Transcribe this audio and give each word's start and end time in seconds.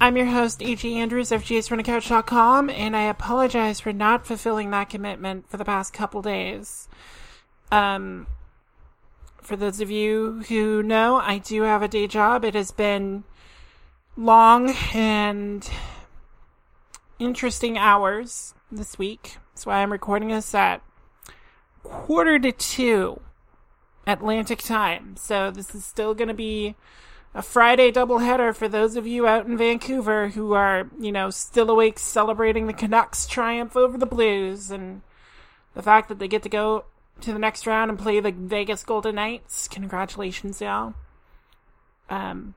I'm 0.00 0.16
your 0.16 0.26
host, 0.26 0.62
A.J. 0.62 0.94
Andrews 0.94 1.30
of 1.30 1.44
JaysFromTheCouch.com, 1.44 2.68
and 2.68 2.96
I 2.96 3.02
apologize 3.02 3.80
for 3.80 3.92
not 3.92 4.26
fulfilling 4.26 4.70
that 4.70 4.90
commitment 4.90 5.48
for 5.48 5.56
the 5.56 5.64
past 5.64 5.92
couple 5.92 6.20
days. 6.20 6.88
Um, 7.70 8.26
for 9.40 9.56
those 9.56 9.80
of 9.80 9.90
you 9.90 10.42
who 10.48 10.82
know, 10.82 11.16
I 11.16 11.38
do 11.38 11.62
have 11.62 11.82
a 11.82 11.88
day 11.88 12.06
job. 12.06 12.44
It 12.44 12.54
has 12.54 12.72
been 12.72 13.24
long 14.16 14.74
and 14.92 15.68
interesting 17.18 17.78
hours 17.78 18.54
this 18.72 18.98
week. 18.98 19.38
That's 19.52 19.64
why 19.64 19.76
I'm 19.76 19.92
recording 19.92 20.28
this 20.28 20.54
at 20.54 20.82
quarter 21.82 22.38
to 22.40 22.52
two 22.52 23.20
Atlantic 24.06 24.58
time. 24.58 25.16
So 25.16 25.50
this 25.50 25.74
is 25.74 25.84
still 25.84 26.14
going 26.14 26.28
to 26.28 26.34
be 26.34 26.74
a 27.34 27.42
Friday 27.42 27.90
doubleheader 27.90 28.54
for 28.54 28.68
those 28.68 28.94
of 28.94 29.06
you 29.06 29.26
out 29.26 29.46
in 29.46 29.58
Vancouver 29.58 30.28
who 30.28 30.52
are, 30.52 30.88
you 31.00 31.10
know, 31.10 31.30
still 31.30 31.68
awake 31.68 31.98
celebrating 31.98 32.66
the 32.66 32.72
Canucks 32.72 33.26
triumph 33.26 33.76
over 33.76 33.98
the 33.98 34.06
Blues 34.06 34.70
and 34.70 35.02
the 35.74 35.82
fact 35.82 36.08
that 36.08 36.20
they 36.20 36.28
get 36.28 36.44
to 36.44 36.48
go 36.48 36.84
to 37.20 37.32
the 37.32 37.38
next 37.38 37.66
round 37.66 37.90
and 37.90 37.98
play 37.98 38.20
the 38.20 38.30
Vegas 38.30 38.84
Golden 38.84 39.16
Knights. 39.16 39.66
Congratulations, 39.66 40.60
y'all. 40.60 40.94
Um, 42.08 42.54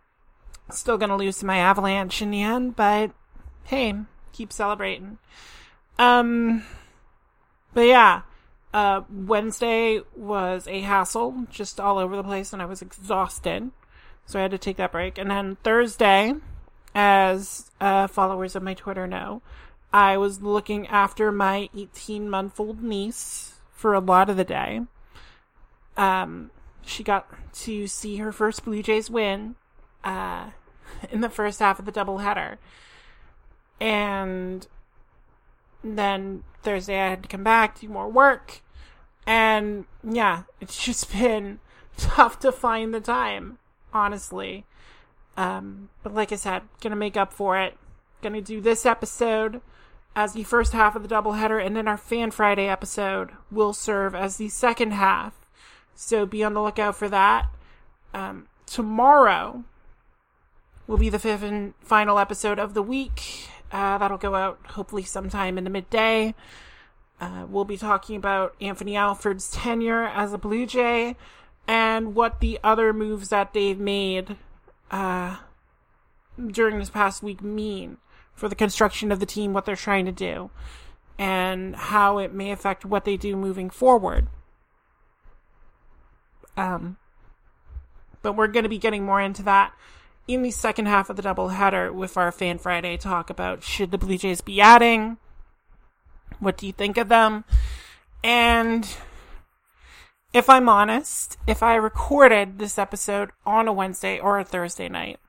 still 0.69 0.97
gonna 0.97 1.17
lose 1.17 1.39
to 1.39 1.45
my 1.45 1.57
Avalanche 1.57 2.21
in 2.21 2.29
the 2.29 2.43
end, 2.43 2.75
but 2.75 3.11
hey, 3.63 3.95
keep 4.31 4.53
celebrating. 4.53 5.17
Um, 5.97 6.63
but 7.73 7.87
yeah, 7.87 8.21
uh, 8.73 9.01
Wednesday 9.09 10.01
was 10.15 10.67
a 10.67 10.81
hassle, 10.81 11.47
just 11.49 11.79
all 11.79 11.97
over 11.97 12.15
the 12.15 12.23
place, 12.23 12.53
and 12.53 12.61
I 12.61 12.65
was 12.65 12.83
exhausted. 12.83 13.71
So 14.27 14.37
I 14.37 14.41
had 14.43 14.51
to 14.51 14.57
take 14.57 14.75
that 14.77 14.91
break. 14.91 15.17
And 15.17 15.31
then 15.31 15.55
Thursday, 15.63 16.35
as 16.93 17.71
uh, 17.79 18.07
followers 18.07 18.55
of 18.55 18.61
my 18.61 18.73
Twitter 18.73 19.07
know, 19.07 19.41
I 19.93 20.17
was 20.17 20.41
looking 20.41 20.85
after 20.87 21.31
my 21.31 21.69
18 21.75 22.29
month 22.29 22.59
old 22.59 22.83
niece 22.83 23.53
for 23.71 23.93
a 23.93 24.01
lot 24.01 24.29
of 24.29 24.35
the 24.35 24.43
day. 24.43 24.81
Um, 25.95 26.51
she 26.85 27.03
got 27.03 27.27
to 27.53 27.87
see 27.87 28.17
her 28.17 28.33
first 28.33 28.65
Blue 28.65 28.83
Jays 28.83 29.09
win 29.09 29.55
uh, 30.03 30.49
in 31.09 31.21
the 31.21 31.29
first 31.29 31.59
half 31.59 31.79
of 31.79 31.85
the 31.85 31.91
doubleheader. 31.91 32.57
And 33.79 34.67
then 35.83 36.43
Thursday 36.63 36.99
I 36.99 37.09
had 37.09 37.23
to 37.23 37.29
come 37.29 37.43
back, 37.45 37.79
do 37.79 37.87
more 37.87 38.09
work. 38.09 38.61
And 39.25 39.85
yeah, 40.03 40.43
it's 40.59 40.83
just 40.83 41.11
been 41.13 41.59
tough 41.95 42.39
to 42.41 42.51
find 42.51 42.93
the 42.93 42.99
time 42.99 43.57
honestly. 43.93 44.65
Um, 45.35 45.89
but 46.03 46.13
like 46.13 46.31
I 46.31 46.35
said, 46.35 46.63
gonna 46.81 46.95
make 46.95 47.17
up 47.17 47.31
for 47.31 47.57
it. 47.59 47.77
Gonna 48.21 48.41
do 48.41 48.59
this 48.61 48.85
episode 48.85 49.61
as 50.15 50.33
the 50.33 50.43
first 50.43 50.73
half 50.73 50.95
of 50.95 51.07
the 51.07 51.13
doubleheader, 51.13 51.63
and 51.63 51.75
then 51.75 51.87
our 51.87 51.97
Fan 51.97 52.31
Friday 52.31 52.67
episode 52.67 53.31
will 53.51 53.73
serve 53.73 54.15
as 54.15 54.37
the 54.37 54.49
second 54.49 54.91
half. 54.91 55.33
So 55.93 56.25
be 56.25 56.43
on 56.43 56.53
the 56.53 56.61
lookout 56.61 56.95
for 56.95 57.07
that. 57.09 57.47
Um, 58.13 58.47
tomorrow 58.65 59.63
will 60.87 60.97
be 60.97 61.09
the 61.09 61.19
fifth 61.19 61.43
and 61.43 61.73
final 61.81 62.17
episode 62.17 62.57
of 62.57 62.73
the 62.73 62.81
week. 62.81 63.49
Uh, 63.71 63.97
that'll 63.97 64.17
go 64.17 64.33
out 64.33 64.59
hopefully 64.69 65.03
sometime 65.03 65.57
in 65.57 65.63
the 65.63 65.69
midday. 65.69 66.33
Uh, 67.19 67.45
we'll 67.49 67.65
be 67.65 67.77
talking 67.77 68.15
about 68.15 68.55
Anthony 68.61 68.95
Alford's 68.95 69.49
tenure 69.49 70.05
as 70.05 70.33
a 70.33 70.37
Blue 70.37 70.65
Jay 70.65 71.15
and 71.67 72.15
what 72.15 72.39
the 72.39 72.59
other 72.63 72.93
moves 72.93 73.29
that 73.29 73.53
they've 73.53 73.79
made 73.79 74.37
uh, 74.89 75.37
during 76.47 76.79
this 76.79 76.89
past 76.89 77.21
week 77.21 77.41
mean 77.41 77.97
for 78.33 78.47
the 78.47 78.55
construction 78.55 79.11
of 79.11 79.19
the 79.19 79.25
team, 79.25 79.53
what 79.53 79.65
they're 79.65 79.75
trying 79.75 80.05
to 80.05 80.11
do, 80.11 80.49
and 81.17 81.75
how 81.75 82.19
it 82.19 82.33
may 82.33 82.51
affect 82.51 82.85
what 82.85 83.03
they 83.03 83.17
do 83.17 83.35
moving 83.35 83.69
forward. 83.69 84.27
Um, 86.55 86.97
but 88.21 88.33
we're 88.33 88.47
going 88.47 88.63
to 88.63 88.69
be 88.69 88.77
getting 88.77 89.03
more 89.03 89.21
into 89.21 89.43
that 89.43 89.73
in 90.27 90.41
the 90.41 90.51
second 90.51 90.87
half 90.87 91.09
of 91.09 91.15
the 91.15 91.23
doubleheader 91.23 91.93
with 91.93 92.17
our 92.17 92.31
Fan 92.31 92.57
Friday 92.57 92.97
talk 92.97 93.29
about 93.29 93.63
should 93.63 93.91
the 93.91 93.97
Blue 93.97 94.17
Jays 94.17 94.41
be 94.41 94.59
adding? 94.59 95.17
What 96.39 96.57
do 96.57 96.67
you 96.67 96.73
think 96.73 96.97
of 96.97 97.09
them? 97.09 97.45
And 98.23 98.87
if 100.37 100.51
I'm 100.51 100.69
honest, 100.69 101.35
if 101.47 101.63
I 101.63 101.73
recorded 101.73 102.59
this 102.59 102.77
episode 102.77 103.31
on 103.43 103.67
a 103.67 103.73
Wednesday 103.73 104.19
or 104.19 104.37
a 104.37 104.43
Thursday 104.43 104.87
night, 104.87 105.19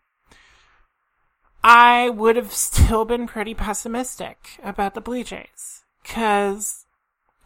I 1.64 2.10
would 2.10 2.36
have 2.36 2.52
still 2.52 3.06
been 3.06 3.26
pretty 3.26 3.54
pessimistic 3.54 4.58
about 4.62 4.92
the 4.92 5.00
Blue 5.00 5.24
Jays. 5.24 5.82
Cause 6.04 6.84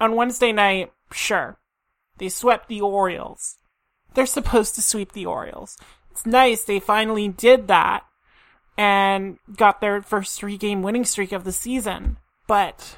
on 0.00 0.16
Wednesday 0.16 0.50
night, 0.50 0.92
sure, 1.12 1.56
they 2.18 2.28
swept 2.28 2.68
the 2.68 2.80
Orioles. 2.80 3.58
They're 4.14 4.26
supposed 4.26 4.74
to 4.74 4.82
sweep 4.82 5.12
the 5.12 5.26
Orioles. 5.26 5.78
It's 6.10 6.26
nice 6.26 6.64
they 6.64 6.80
finally 6.80 7.28
did 7.28 7.68
that 7.68 8.04
and 8.76 9.38
got 9.56 9.80
their 9.80 10.02
first 10.02 10.36
three 10.36 10.56
game 10.56 10.82
winning 10.82 11.04
streak 11.04 11.30
of 11.30 11.44
the 11.44 11.52
season. 11.52 12.16
But 12.48 12.96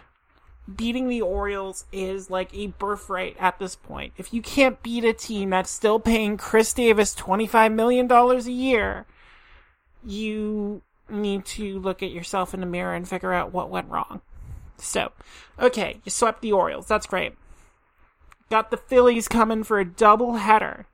beating 0.72 1.08
the 1.08 1.20
Orioles 1.20 1.84
is 1.92 2.30
like 2.30 2.54
a 2.54 2.68
birthright 2.68 3.36
at 3.38 3.58
this 3.58 3.76
point. 3.76 4.14
If 4.16 4.32
you 4.32 4.40
can't 4.40 4.82
beat 4.82 5.04
a 5.04 5.12
team 5.12 5.50
that's 5.50 5.70
still 5.70 6.00
paying 6.00 6.36
Chris 6.36 6.72
Davis 6.72 7.14
$25 7.14 7.74
million 7.74 8.10
a 8.10 8.38
year, 8.50 9.06
you 10.04 10.82
need 11.08 11.44
to 11.44 11.78
look 11.78 12.02
at 12.02 12.10
yourself 12.10 12.54
in 12.54 12.60
the 12.60 12.66
mirror 12.66 12.94
and 12.94 13.08
figure 13.08 13.32
out 13.32 13.52
what 13.52 13.70
went 13.70 13.90
wrong. 13.90 14.22
So, 14.78 15.12
okay, 15.60 16.00
you 16.04 16.10
swept 16.10 16.40
the 16.40 16.52
Orioles. 16.52 16.86
That's 16.86 17.06
great. 17.06 17.34
Got 18.50 18.70
the 18.70 18.76
Phillies 18.76 19.28
coming 19.28 19.64
for 19.64 19.78
a 19.78 19.84
double 19.84 20.34
header. 20.34 20.86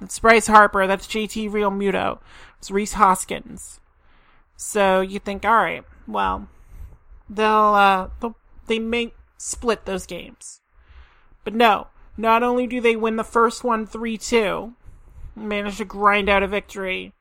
That's 0.00 0.18
Bryce 0.18 0.46
Harper. 0.46 0.86
That's 0.86 1.06
JT 1.06 1.50
Realmuto. 1.50 2.18
It's 2.58 2.70
Rhys 2.70 2.94
Hoskins. 2.94 3.80
So 4.56 5.00
you 5.00 5.18
think, 5.18 5.44
all 5.44 5.56
right, 5.56 5.84
well, 6.06 6.48
they'll, 7.28 7.74
uh, 7.74 8.08
they'll, 8.20 8.36
they 8.66 8.78
may 8.78 9.12
split 9.38 9.84
those 9.84 10.06
games. 10.06 10.60
But 11.44 11.54
no, 11.54 11.88
not 12.16 12.42
only 12.42 12.66
do 12.66 12.80
they 12.80 12.96
win 12.96 13.16
the 13.16 13.24
first 13.24 13.62
one 13.62 13.86
3-2, 13.86 14.74
manage 15.34 15.78
to 15.78 15.84
grind 15.84 16.28
out 16.28 16.42
a 16.42 16.48
victory, 16.48 17.12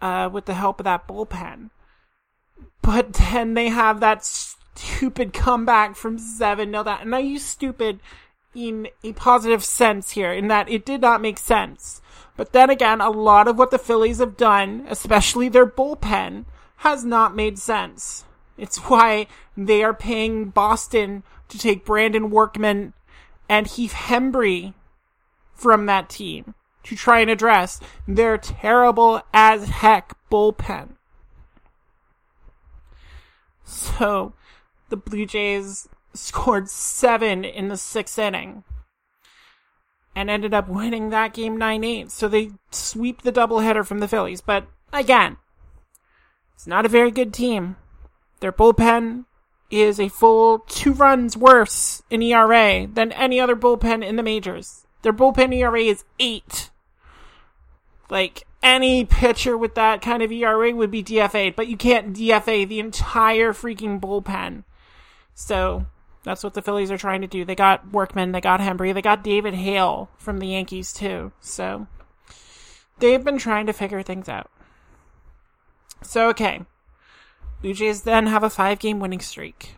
uh, 0.00 0.28
with 0.32 0.46
the 0.46 0.54
help 0.54 0.80
of 0.80 0.84
that 0.84 1.06
bullpen, 1.06 1.70
but 2.82 3.12
then 3.32 3.54
they 3.54 3.68
have 3.68 4.00
that 4.00 4.24
stupid 4.24 5.32
comeback 5.32 5.96
from 5.96 6.18
7 6.18 6.70
0 6.70 6.82
that, 6.84 7.02
and 7.02 7.14
I 7.14 7.20
use 7.20 7.44
stupid 7.44 8.00
in 8.54 8.88
a 9.04 9.12
positive 9.12 9.64
sense 9.64 10.12
here, 10.12 10.32
in 10.32 10.48
that 10.48 10.68
it 10.68 10.84
did 10.84 11.00
not 11.00 11.20
make 11.20 11.38
sense. 11.38 12.00
But 12.36 12.52
then 12.52 12.70
again, 12.70 13.00
a 13.00 13.10
lot 13.10 13.46
of 13.46 13.58
what 13.58 13.70
the 13.70 13.78
Phillies 13.78 14.18
have 14.18 14.36
done, 14.36 14.86
especially 14.88 15.48
their 15.48 15.66
bullpen, 15.66 16.46
has 16.78 17.04
not 17.04 17.36
made 17.36 17.58
sense. 17.58 18.24
It's 18.60 18.78
why 18.78 19.26
they 19.56 19.82
are 19.82 19.94
paying 19.94 20.50
Boston 20.50 21.22
to 21.48 21.58
take 21.58 21.84
Brandon 21.84 22.30
Workman 22.30 22.92
and 23.48 23.66
Heath 23.66 23.92
Hembree 23.92 24.74
from 25.54 25.86
that 25.86 26.08
team 26.08 26.54
to 26.84 26.96
try 26.96 27.20
and 27.20 27.30
address 27.30 27.80
their 28.06 28.38
terrible 28.38 29.22
as 29.34 29.68
heck 29.68 30.14
bullpen. 30.30 30.90
So, 33.64 34.34
the 34.88 34.96
Blue 34.96 35.26
Jays 35.26 35.88
scored 36.14 36.68
seven 36.68 37.44
in 37.44 37.68
the 37.68 37.76
sixth 37.76 38.18
inning 38.18 38.64
and 40.14 40.28
ended 40.28 40.52
up 40.52 40.68
winning 40.68 41.10
that 41.10 41.32
game 41.32 41.58
9-8. 41.58 42.10
So 42.10 42.28
they 42.28 42.50
sweep 42.70 43.22
the 43.22 43.32
doubleheader 43.32 43.86
from 43.86 44.00
the 44.00 44.08
Phillies. 44.08 44.40
But 44.40 44.66
again, 44.92 45.36
it's 46.54 46.66
not 46.66 46.84
a 46.84 46.90
very 46.90 47.10
good 47.10 47.32
team. 47.32 47.76
Their 48.40 48.52
bullpen 48.52 49.24
is 49.70 50.00
a 50.00 50.08
full 50.08 50.60
two 50.60 50.92
runs 50.92 51.36
worse 51.36 52.02
in 52.10 52.22
ERA 52.22 52.86
than 52.86 53.12
any 53.12 53.38
other 53.38 53.54
bullpen 53.54 54.04
in 54.04 54.16
the 54.16 54.22
majors. 54.22 54.86
Their 55.02 55.12
bullpen 55.12 55.54
ERA 55.54 55.80
is 55.80 56.04
eight. 56.18 56.70
Like 58.08 58.46
any 58.62 59.04
pitcher 59.04 59.56
with 59.56 59.74
that 59.76 60.02
kind 60.02 60.22
of 60.22 60.32
ERA 60.32 60.74
would 60.74 60.90
be 60.90 61.04
DFA'd, 61.04 61.56
but 61.56 61.68
you 61.68 61.76
can't 61.76 62.14
DFA 62.14 62.68
the 62.68 62.80
entire 62.80 63.52
freaking 63.52 64.00
bullpen. 64.00 64.64
So 65.34 65.86
that's 66.24 66.44
what 66.44 66.54
the 66.54 66.62
Phillies 66.62 66.90
are 66.90 66.98
trying 66.98 67.20
to 67.22 67.26
do. 67.26 67.44
They 67.44 67.54
got 67.54 67.92
Workman, 67.92 68.32
they 68.32 68.40
got 68.40 68.60
Hembree, 68.60 68.92
they 68.92 69.02
got 69.02 69.24
David 69.24 69.54
Hale 69.54 70.10
from 70.18 70.38
the 70.38 70.48
Yankees 70.48 70.92
too. 70.92 71.32
So 71.40 71.86
they've 72.98 73.24
been 73.24 73.38
trying 73.38 73.66
to 73.66 73.72
figure 73.72 74.02
things 74.02 74.28
out. 74.28 74.50
So 76.02 76.28
okay. 76.30 76.62
Blue 77.62 77.74
Jays 77.74 78.02
then 78.02 78.26
have 78.26 78.42
a 78.42 78.50
five 78.50 78.78
game 78.78 79.00
winning 79.00 79.20
streak. 79.20 79.76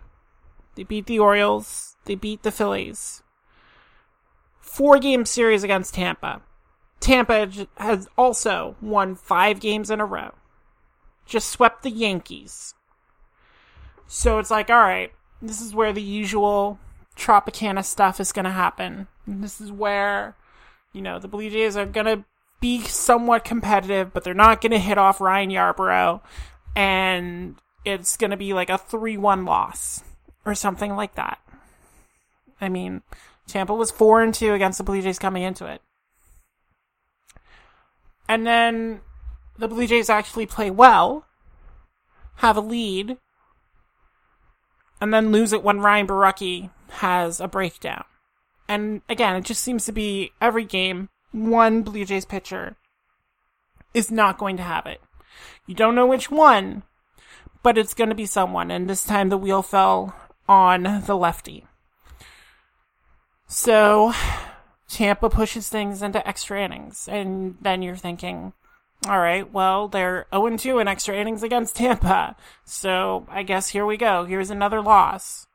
They 0.74 0.84
beat 0.84 1.06
the 1.06 1.18
Orioles, 1.18 1.96
they 2.04 2.14
beat 2.14 2.42
the 2.42 2.50
Phillies. 2.50 3.22
Four 4.60 4.98
game 4.98 5.26
series 5.26 5.62
against 5.62 5.94
Tampa. 5.94 6.42
Tampa 7.00 7.50
has 7.76 8.08
also 8.16 8.76
won 8.80 9.16
five 9.16 9.60
games 9.60 9.90
in 9.90 10.00
a 10.00 10.06
row. 10.06 10.32
Just 11.26 11.50
swept 11.50 11.82
the 11.82 11.90
Yankees. 11.90 12.74
So 14.06 14.38
it's 14.38 14.50
like, 14.50 14.70
all 14.70 14.76
right, 14.76 15.12
this 15.40 15.60
is 15.60 15.74
where 15.74 15.92
the 15.92 16.02
usual 16.02 16.78
Tropicana 17.16 17.84
stuff 17.84 18.20
is 18.20 18.32
going 18.32 18.44
to 18.44 18.50
happen. 18.50 19.08
This 19.26 19.60
is 19.60 19.72
where, 19.72 20.36
you 20.92 21.02
know, 21.02 21.18
the 21.18 21.28
Blue 21.28 21.50
Jays 21.50 21.76
are 21.76 21.86
going 21.86 22.06
to 22.06 22.24
be 22.60 22.82
somewhat 22.82 23.44
competitive, 23.44 24.12
but 24.12 24.22
they're 24.22 24.34
not 24.34 24.60
going 24.60 24.72
to 24.72 24.78
hit 24.78 24.98
off 24.98 25.20
Ryan 25.20 25.50
Yarbrough. 25.50 26.20
And 26.76 27.56
it's 27.84 28.16
going 28.16 28.30
to 28.30 28.36
be 28.36 28.52
like 28.52 28.70
a 28.70 28.78
3 28.78 29.16
1 29.16 29.44
loss 29.44 30.02
or 30.44 30.54
something 30.54 30.94
like 30.94 31.14
that. 31.14 31.38
I 32.60 32.68
mean, 32.68 33.02
Tampa 33.46 33.74
was 33.74 33.90
4 33.90 34.22
and 34.22 34.34
2 34.34 34.52
against 34.54 34.78
the 34.78 34.84
Blue 34.84 35.02
Jays 35.02 35.18
coming 35.18 35.42
into 35.42 35.66
it. 35.66 35.82
And 38.28 38.46
then 38.46 39.00
the 39.58 39.68
Blue 39.68 39.86
Jays 39.86 40.08
actually 40.08 40.46
play 40.46 40.70
well, 40.70 41.26
have 42.36 42.56
a 42.56 42.60
lead, 42.60 43.18
and 45.00 45.12
then 45.12 45.32
lose 45.32 45.52
it 45.52 45.64
when 45.64 45.80
Ryan 45.80 46.06
Borucki 46.06 46.70
has 46.90 47.40
a 47.40 47.48
breakdown. 47.48 48.04
And 48.68 49.02
again, 49.08 49.36
it 49.36 49.44
just 49.44 49.62
seems 49.62 49.84
to 49.86 49.92
be 49.92 50.32
every 50.40 50.64
game, 50.64 51.08
one 51.32 51.82
Blue 51.82 52.04
Jays 52.04 52.24
pitcher 52.24 52.76
is 53.92 54.10
not 54.10 54.38
going 54.38 54.56
to 54.56 54.62
have 54.62 54.86
it. 54.86 55.00
You 55.66 55.74
don't 55.74 55.94
know 55.94 56.06
which 56.06 56.30
one, 56.30 56.84
but 57.62 57.78
it's 57.78 57.94
going 57.94 58.10
to 58.10 58.14
be 58.16 58.26
someone. 58.26 58.70
And 58.70 58.88
this 58.88 59.04
time 59.04 59.28
the 59.28 59.38
wheel 59.38 59.62
fell 59.62 60.14
on 60.48 61.02
the 61.06 61.16
lefty. 61.16 61.66
So 63.46 64.12
Tampa 64.88 65.30
pushes 65.30 65.68
things 65.68 66.02
into 66.02 66.26
extra 66.26 66.62
innings. 66.62 67.08
And 67.08 67.56
then 67.60 67.82
you're 67.82 67.96
thinking, 67.96 68.52
all 69.08 69.18
right, 69.18 69.50
well, 69.52 69.88
they're 69.88 70.26
0 70.34 70.56
2 70.56 70.78
in 70.78 70.88
extra 70.88 71.16
innings 71.16 71.42
against 71.42 71.76
Tampa. 71.76 72.36
So 72.64 73.26
I 73.28 73.42
guess 73.42 73.68
here 73.68 73.86
we 73.86 73.96
go. 73.96 74.24
Here's 74.24 74.50
another 74.50 74.80
loss. 74.80 75.46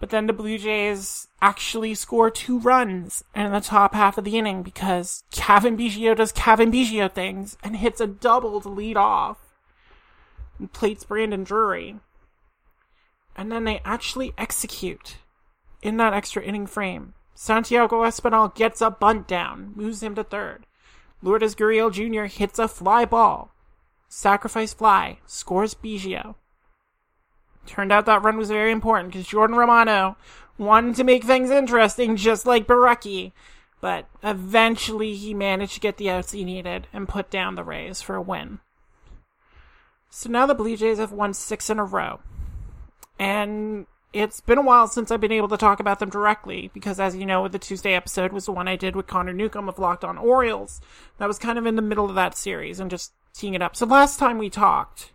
But 0.00 0.10
then 0.10 0.26
the 0.26 0.32
Blue 0.32 0.58
Jays 0.58 1.28
actually 1.40 1.94
score 1.94 2.28
two 2.28 2.58
runs 2.58 3.22
in 3.36 3.52
the 3.52 3.60
top 3.60 3.94
half 3.94 4.18
of 4.18 4.24
the 4.24 4.36
inning 4.36 4.64
because 4.64 5.22
Cavan 5.30 5.76
Biggio 5.76 6.16
does 6.16 6.32
Cavan 6.32 6.72
Biggio 6.72 7.10
things 7.10 7.56
and 7.62 7.76
hits 7.76 8.00
a 8.00 8.08
double 8.08 8.60
to 8.60 8.68
lead 8.68 8.96
off 8.96 9.41
plates 10.68 11.04
Brandon 11.04 11.44
Drury. 11.44 11.96
And 13.36 13.50
then 13.50 13.64
they 13.64 13.80
actually 13.84 14.34
execute 14.36 15.16
in 15.82 15.96
that 15.96 16.14
extra 16.14 16.42
inning 16.42 16.66
frame. 16.66 17.14
Santiago 17.34 18.02
Espinal 18.02 18.54
gets 18.54 18.80
a 18.80 18.90
bunt 18.90 19.26
down, 19.26 19.72
moves 19.74 20.02
him 20.02 20.14
to 20.14 20.24
third. 20.24 20.66
Lourdes 21.22 21.54
Gurriel 21.54 21.92
Jr. 21.92 22.24
hits 22.24 22.58
a 22.58 22.68
fly 22.68 23.04
ball. 23.04 23.52
Sacrifice 24.08 24.74
fly, 24.74 25.18
scores 25.26 25.74
Biggio. 25.74 26.34
Turned 27.64 27.92
out 27.92 28.06
that 28.06 28.22
run 28.22 28.36
was 28.36 28.50
very 28.50 28.72
important 28.72 29.12
because 29.12 29.26
Jordan 29.26 29.56
Romano 29.56 30.16
wanted 30.58 30.96
to 30.96 31.04
make 31.04 31.24
things 31.24 31.50
interesting 31.50 32.16
just 32.16 32.44
like 32.44 32.66
Borucki. 32.66 33.32
But 33.80 34.06
eventually 34.22 35.14
he 35.14 35.34
managed 35.34 35.74
to 35.74 35.80
get 35.80 35.96
the 35.96 36.10
outs 36.10 36.32
he 36.32 36.44
needed 36.44 36.86
and 36.92 37.08
put 37.08 37.30
down 37.30 37.54
the 37.54 37.64
Rays 37.64 38.02
for 38.02 38.14
a 38.14 38.22
win. 38.22 38.60
So 40.14 40.28
now 40.28 40.44
the 40.44 40.54
Blue 40.54 40.76
Jays 40.76 40.98
have 40.98 41.10
won 41.10 41.32
six 41.32 41.70
in 41.70 41.78
a 41.78 41.84
row. 41.84 42.20
And 43.18 43.86
it's 44.12 44.42
been 44.42 44.58
a 44.58 44.62
while 44.62 44.86
since 44.86 45.10
I've 45.10 45.22
been 45.22 45.32
able 45.32 45.48
to 45.48 45.56
talk 45.56 45.80
about 45.80 46.00
them 46.00 46.10
directly 46.10 46.70
because, 46.74 47.00
as 47.00 47.16
you 47.16 47.24
know, 47.24 47.48
the 47.48 47.58
Tuesday 47.58 47.94
episode 47.94 48.30
was 48.30 48.44
the 48.44 48.52
one 48.52 48.68
I 48.68 48.76
did 48.76 48.94
with 48.94 49.06
Connor 49.06 49.32
Newcomb 49.32 49.70
of 49.70 49.78
Locked 49.78 50.04
On 50.04 50.18
Orioles. 50.18 50.82
That 51.16 51.28
was 51.28 51.38
kind 51.38 51.58
of 51.58 51.64
in 51.64 51.76
the 51.76 51.82
middle 51.82 52.10
of 52.10 52.14
that 52.14 52.36
series 52.36 52.78
and 52.78 52.90
just 52.90 53.14
teeing 53.32 53.54
it 53.54 53.62
up. 53.62 53.74
So 53.74 53.86
last 53.86 54.18
time 54.18 54.36
we 54.36 54.50
talked, 54.50 55.12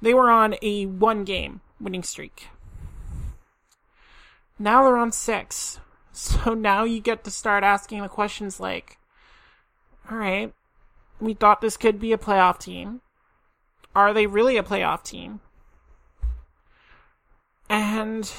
they 0.00 0.14
were 0.14 0.30
on 0.30 0.56
a 0.62 0.86
one 0.86 1.24
game 1.24 1.60
winning 1.78 2.02
streak. 2.02 2.48
Now 4.58 4.84
they're 4.84 4.96
on 4.96 5.12
six. 5.12 5.80
So 6.16 6.54
now 6.54 6.84
you 6.84 7.00
get 7.00 7.24
to 7.24 7.30
start 7.32 7.64
asking 7.64 8.00
the 8.00 8.08
questions 8.08 8.60
like, 8.60 8.98
all 10.08 10.16
right, 10.16 10.54
we 11.18 11.34
thought 11.34 11.60
this 11.60 11.76
could 11.76 11.98
be 11.98 12.12
a 12.12 12.18
playoff 12.18 12.60
team. 12.60 13.00
Are 13.94 14.12
they 14.12 14.26
really 14.26 14.56
a 14.56 14.62
playoff 14.62 15.04
team? 15.04 15.40
And 17.68 18.30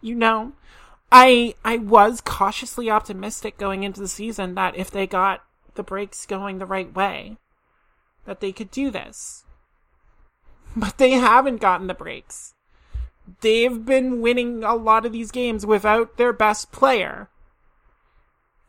you 0.00 0.14
know, 0.14 0.52
I 1.10 1.54
I 1.64 1.78
was 1.78 2.20
cautiously 2.20 2.90
optimistic 2.90 3.58
going 3.58 3.82
into 3.82 4.00
the 4.00 4.08
season 4.08 4.54
that 4.54 4.76
if 4.76 4.90
they 4.90 5.06
got 5.06 5.42
the 5.74 5.82
breaks 5.82 6.26
going 6.26 6.58
the 6.58 6.66
right 6.66 6.94
way, 6.94 7.36
that 8.24 8.40
they 8.40 8.52
could 8.52 8.70
do 8.70 8.90
this. 8.90 9.44
But 10.78 10.98
they 10.98 11.12
haven't 11.12 11.60
gotten 11.60 11.86
the 11.86 11.94
breaks. 11.94 12.54
They've 13.40 13.84
been 13.84 14.20
winning 14.20 14.62
a 14.62 14.74
lot 14.74 15.06
of 15.06 15.12
these 15.12 15.30
games 15.30 15.64
without 15.64 16.16
their 16.16 16.32
best 16.32 16.70
player. 16.70 17.28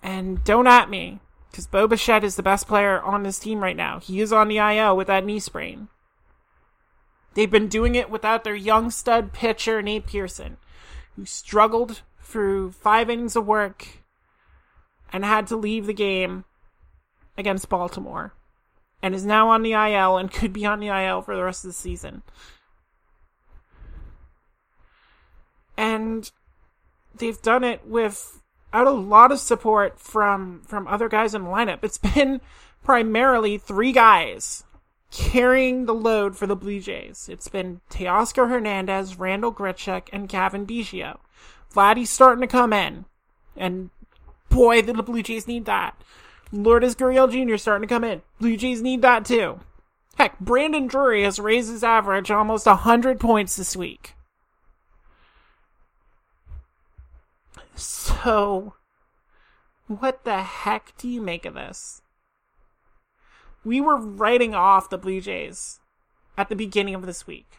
And 0.02 0.44
don't 0.44 0.68
at 0.68 0.90
me, 0.90 1.20
because 1.52 1.68
Bo 1.68 1.88
Bichette 1.88 2.24
is 2.24 2.36
the 2.36 2.44
best 2.44 2.68
player 2.68 3.02
on 3.02 3.24
this 3.24 3.40
team 3.40 3.62
right 3.62 3.76
now. 3.76 4.00
He 4.00 4.22
is 4.22 4.32
on 4.32 4.48
the 4.48 4.58
IL 4.58 4.96
with 4.96 5.08
that 5.08 5.26
knee 5.26 5.40
sprain. 5.40 5.90
They've 7.38 7.52
been 7.52 7.68
doing 7.68 7.94
it 7.94 8.10
without 8.10 8.44
their 8.44 8.56
young 8.56 8.90
stud 8.90 9.32
pitcher, 9.32 9.80
Nate 9.84 10.08
Pearson, 10.08 10.58
who 11.16 11.24
struggled 11.24 12.02
through 12.20 12.72
five 12.72 13.12
innings 13.12 13.36
of 13.36 13.46
work 13.46 14.00
and 15.14 15.24
had 15.24 15.46
to 15.48 15.56
leave 15.56 15.86
the 15.86 15.94
game 15.94 16.46
against 17.38 17.70
Baltimore 17.70 18.34
and 19.04 19.14
is 19.14 19.24
now 19.24 19.50
on 19.50 19.62
the 19.62 19.74
IL 19.74 20.18
and 20.18 20.32
could 20.32 20.52
be 20.52 20.66
on 20.66 20.80
the 20.80 20.88
IL 20.88 21.22
for 21.22 21.36
the 21.36 21.44
rest 21.44 21.64
of 21.64 21.70
the 21.70 21.74
season. 21.76 22.24
And 25.78 26.32
they've 27.14 27.40
done 27.40 27.64
it 27.64 27.86
without 27.86 28.42
a 28.74 28.90
lot 28.90 29.32
of 29.32 29.40
support 29.40 30.00
from 30.00 30.64
from 30.66 30.88
other 30.88 31.08
guys 31.08 31.36
in 31.36 31.44
the 31.44 31.52
lineup. 31.52 31.84
It's 31.84 32.00
been 32.00 32.42
primarily 32.84 33.60
three 33.60 33.92
guys 33.92 34.64
carrying 35.12 35.86
the 35.86 35.94
load 35.94 36.36
for 36.36 36.48
the 36.48 36.56
Blue 36.56 36.80
Jays. 36.80 37.30
It's 37.30 37.48
been 37.48 37.82
Teoscar 37.90 38.50
Hernandez, 38.50 39.18
Randall 39.18 39.54
Grichuk, 39.54 40.10
and 40.12 40.30
Cavan 40.30 40.66
Biggio. 40.66 41.20
Vladdy's 41.74 42.10
starting 42.10 42.42
to 42.42 42.48
come 42.48 42.74
in. 42.74 43.06
And 43.56 43.90
boy, 44.50 44.82
the 44.82 44.94
Blue 44.94 45.24
Jays 45.24 45.48
need 45.48 45.66
that. 45.66 46.02
Lourdes 46.52 46.96
Gurriel 46.96 47.32
Jr. 47.32 47.58
starting 47.58 47.88
to 47.88 47.94
come 47.94 48.04
in. 48.04 48.22
Blue 48.40 48.58
Jays 48.58 48.82
need 48.82 49.02
that 49.02 49.26
too. 49.26 49.60
Heck, 50.18 50.40
Brandon 50.40 50.88
Drury 50.88 51.24
has 51.24 51.40
raised 51.40 51.70
his 51.70 51.84
average 51.84 52.32
almost 52.32 52.66
100 52.66 53.20
points 53.20 53.56
this 53.56 53.76
week. 53.76 54.16
So, 57.76 58.74
what 59.86 60.24
the 60.24 60.42
heck 60.42 60.98
do 60.98 61.08
you 61.08 61.22
make 61.22 61.46
of 61.46 61.54
this? 61.54 62.02
We 63.68 63.82
were 63.82 63.98
writing 63.98 64.56
off 64.56 64.90
the 64.90 64.98
Blue 64.98 65.20
Jays 65.20 65.82
at 66.38 66.48
the 66.48 66.56
beginning 66.56 66.96
of 66.96 67.06
this 67.06 67.28
week. 67.28 67.52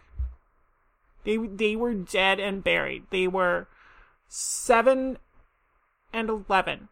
They 1.24 1.36
they 1.36 1.76
were 1.76 1.92
dead 1.92 2.40
and 2.40 2.64
buried. 2.64 3.04
They 3.10 3.28
were 3.28 3.68
seven 4.26 5.18
and 6.10 6.30
eleven, 6.30 6.88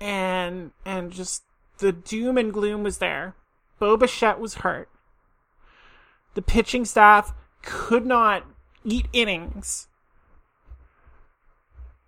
and 0.00 0.70
and 0.86 1.12
just 1.12 1.42
the 1.78 1.92
doom 1.92 2.38
and 2.38 2.50
gloom 2.50 2.82
was 2.82 2.96
there. 2.96 3.34
Bo 3.78 3.98
Bichette 3.98 4.40
was 4.40 4.56
hurt. 4.56 4.88
The 6.32 6.40
pitching 6.40 6.86
staff 6.86 7.34
could 7.62 8.06
not 8.06 8.44
eat 8.84 9.06
innings. 9.12 9.88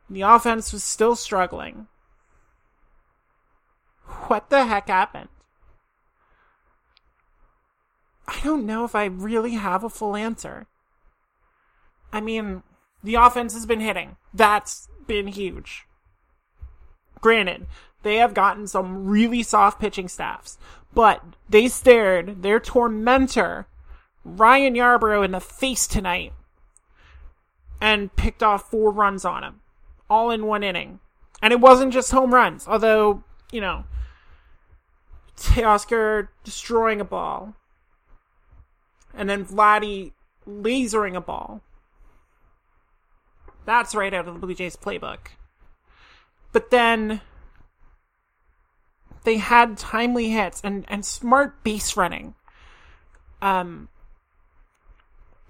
The 0.09 0.23
offense 0.23 0.73
was 0.73 0.83
still 0.83 1.15
struggling 1.15 1.89
what 4.29 4.51
the 4.51 4.67
heck 4.67 4.89
happened? 4.89 5.29
I 8.27 8.41
don't 8.45 8.67
know 8.67 8.85
if 8.85 8.95
I 8.95 9.07
really 9.07 9.55
have 9.55 9.83
a 9.83 9.91
full 9.91 10.15
answer. 10.15 10.67
I 12.13 12.21
mean, 12.21 12.63
the 13.03 13.17
offense 13.17 13.55
has 13.55 13.67
been 13.67 13.81
hitting. 13.81 14.17
That's 14.33 14.89
been 15.07 15.27
huge. 15.27 15.85
Granted, 17.21 17.67
they 18.03 18.17
have 18.17 18.35
gotten 18.35 18.67
some 18.67 19.07
really 19.07 19.43
soft 19.43 19.81
pitching 19.81 20.09
staffs, 20.09 20.59
but 20.95 21.23
they 21.49 21.69
stared 21.69 22.43
their 22.43 22.61
tormentor, 22.61 23.67
Ryan 24.25 24.75
Yarbrough, 24.75 25.25
in 25.25 25.33
the 25.33 25.41
face 25.41 25.87
tonight 25.87 26.33
and 27.81 28.15
picked 28.15 28.43
off 28.43 28.71
four 28.71 28.91
runs 28.91 29.25
on 29.25 29.43
him, 29.43 29.61
all 30.09 30.31
in 30.31 30.47
one 30.47 30.63
inning. 30.63 31.01
And 31.43 31.53
it 31.53 31.61
wasn't 31.61 31.93
just 31.93 32.11
home 32.11 32.35
runs, 32.35 32.69
although, 32.69 33.25
you 33.51 33.61
know, 33.61 33.85
Teoscar 35.37 36.29
destroying 36.45 37.01
a 37.01 37.05
ball, 37.05 37.55
and 39.15 39.29
then 39.29 39.45
Vladdy 39.45 40.13
lasering 40.47 41.17
a 41.17 41.21
ball. 41.21 41.63
That's 43.65 43.95
right 43.95 44.13
out 44.13 44.27
of 44.27 44.35
the 44.35 44.41
Blue 44.41 44.55
Jays 44.55 44.77
playbook. 44.77 45.19
But 46.53 46.71
then 46.71 47.21
they 49.25 49.37
had 49.37 49.77
timely 49.79 50.31
hits 50.31 50.61
and, 50.65 50.85
and 50.89 51.05
smart 51.05 51.63
base 51.63 51.97
running. 51.97 52.35
Um, 53.43 53.89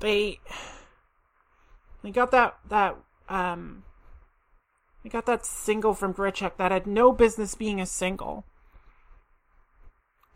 they 0.00 0.40
they 2.02 2.10
got 2.10 2.30
that 2.30 2.56
that 2.68 2.96
um 3.28 3.84
they 5.02 5.08
got 5.08 5.26
that 5.26 5.46
single 5.46 5.94
from 5.94 6.14
Grichuk 6.14 6.56
that 6.56 6.72
had 6.72 6.86
no 6.86 7.12
business 7.12 7.54
being 7.54 7.80
a 7.80 7.86
single. 7.86 8.44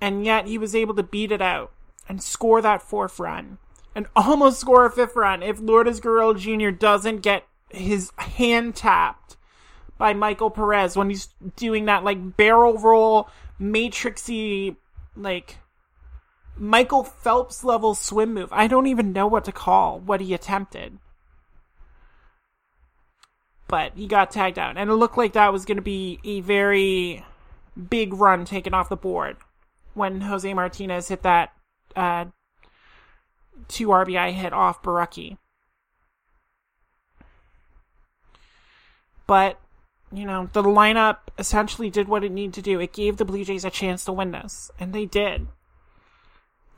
And 0.01 0.25
yet 0.25 0.47
he 0.47 0.59
was 0.59 0.75
able 0.75 0.95
to 0.95 1.03
beat 1.03 1.33
it 1.33 1.43
out 1.43 1.73
and 2.09 2.23
score 2.23 2.61
that 2.61 2.83
fourth 2.83 3.19
run. 3.19 3.59
And 3.95 4.07
almost 4.17 4.61
score 4.61 4.87
a 4.87 4.91
fifth 4.91 5.17
run 5.17 5.43
if 5.43 5.61
Lourdes 5.61 6.01
Gurriel 6.01 6.39
Jr. 6.39 6.71
doesn't 6.71 7.19
get 7.19 7.45
his 7.71 8.13
hand 8.17 8.77
tapped 8.77 9.37
by 9.99 10.13
Michael 10.13 10.51
Perez 10.51 10.97
when 10.97 11.11
he's 11.11 11.29
doing 11.57 11.85
that 11.87 12.05
like 12.05 12.37
barrel 12.37 12.79
roll 12.79 13.29
matrixy 13.61 14.77
like 15.17 15.59
Michael 16.57 17.05
Phelps 17.05 17.65
level 17.65 17.95
swim 17.95 18.35
move. 18.35 18.49
I 18.53 18.67
don't 18.67 18.87
even 18.87 19.13
know 19.13 19.27
what 19.27 19.45
to 19.45 19.53
call 19.53 20.01
what 20.01 20.21
he 20.21 20.35
attempted. 20.35 20.99
But 23.67 23.93
he 23.97 24.07
got 24.07 24.31
tagged 24.31 24.59
out. 24.59 24.77
And 24.77 24.91
it 24.91 24.95
looked 24.95 25.17
like 25.17 25.33
that 25.33 25.53
was 25.53 25.65
going 25.65 25.77
to 25.77 25.83
be 25.83 26.21
a 26.23 26.41
very 26.41 27.25
big 27.91 28.15
run 28.15 28.45
taken 28.45 28.75
off 28.75 28.89
the 28.89 28.97
board 28.97 29.37
when 29.95 30.23
Jose 30.23 30.53
Martinez 30.53 31.09
hit 31.09 31.23
that 31.23 31.53
uh, 31.97 32.27
two 33.69 33.89
RBI 33.89 34.33
hit 34.33 34.53
off 34.53 34.83
Borucki. 34.83 35.39
But, 39.27 39.59
you 40.13 40.27
know, 40.27 40.51
the 40.53 40.63
lineup 40.63 41.19
essentially 41.39 41.91
did 41.91 42.09
what 42.09 42.25
it 42.25 42.33
needed 42.33 42.55
to 42.55 42.63
do. 42.63 42.79
It 42.81 42.93
gave 42.93 43.17
the 43.17 43.25
Blue 43.25 43.45
Jays 43.45 43.65
a 43.65 43.71
chance 43.71 44.05
to 44.05 44.13
win 44.13 44.33
this, 44.33 44.71
and 44.79 44.93
they 44.93 45.07
did. 45.07 45.49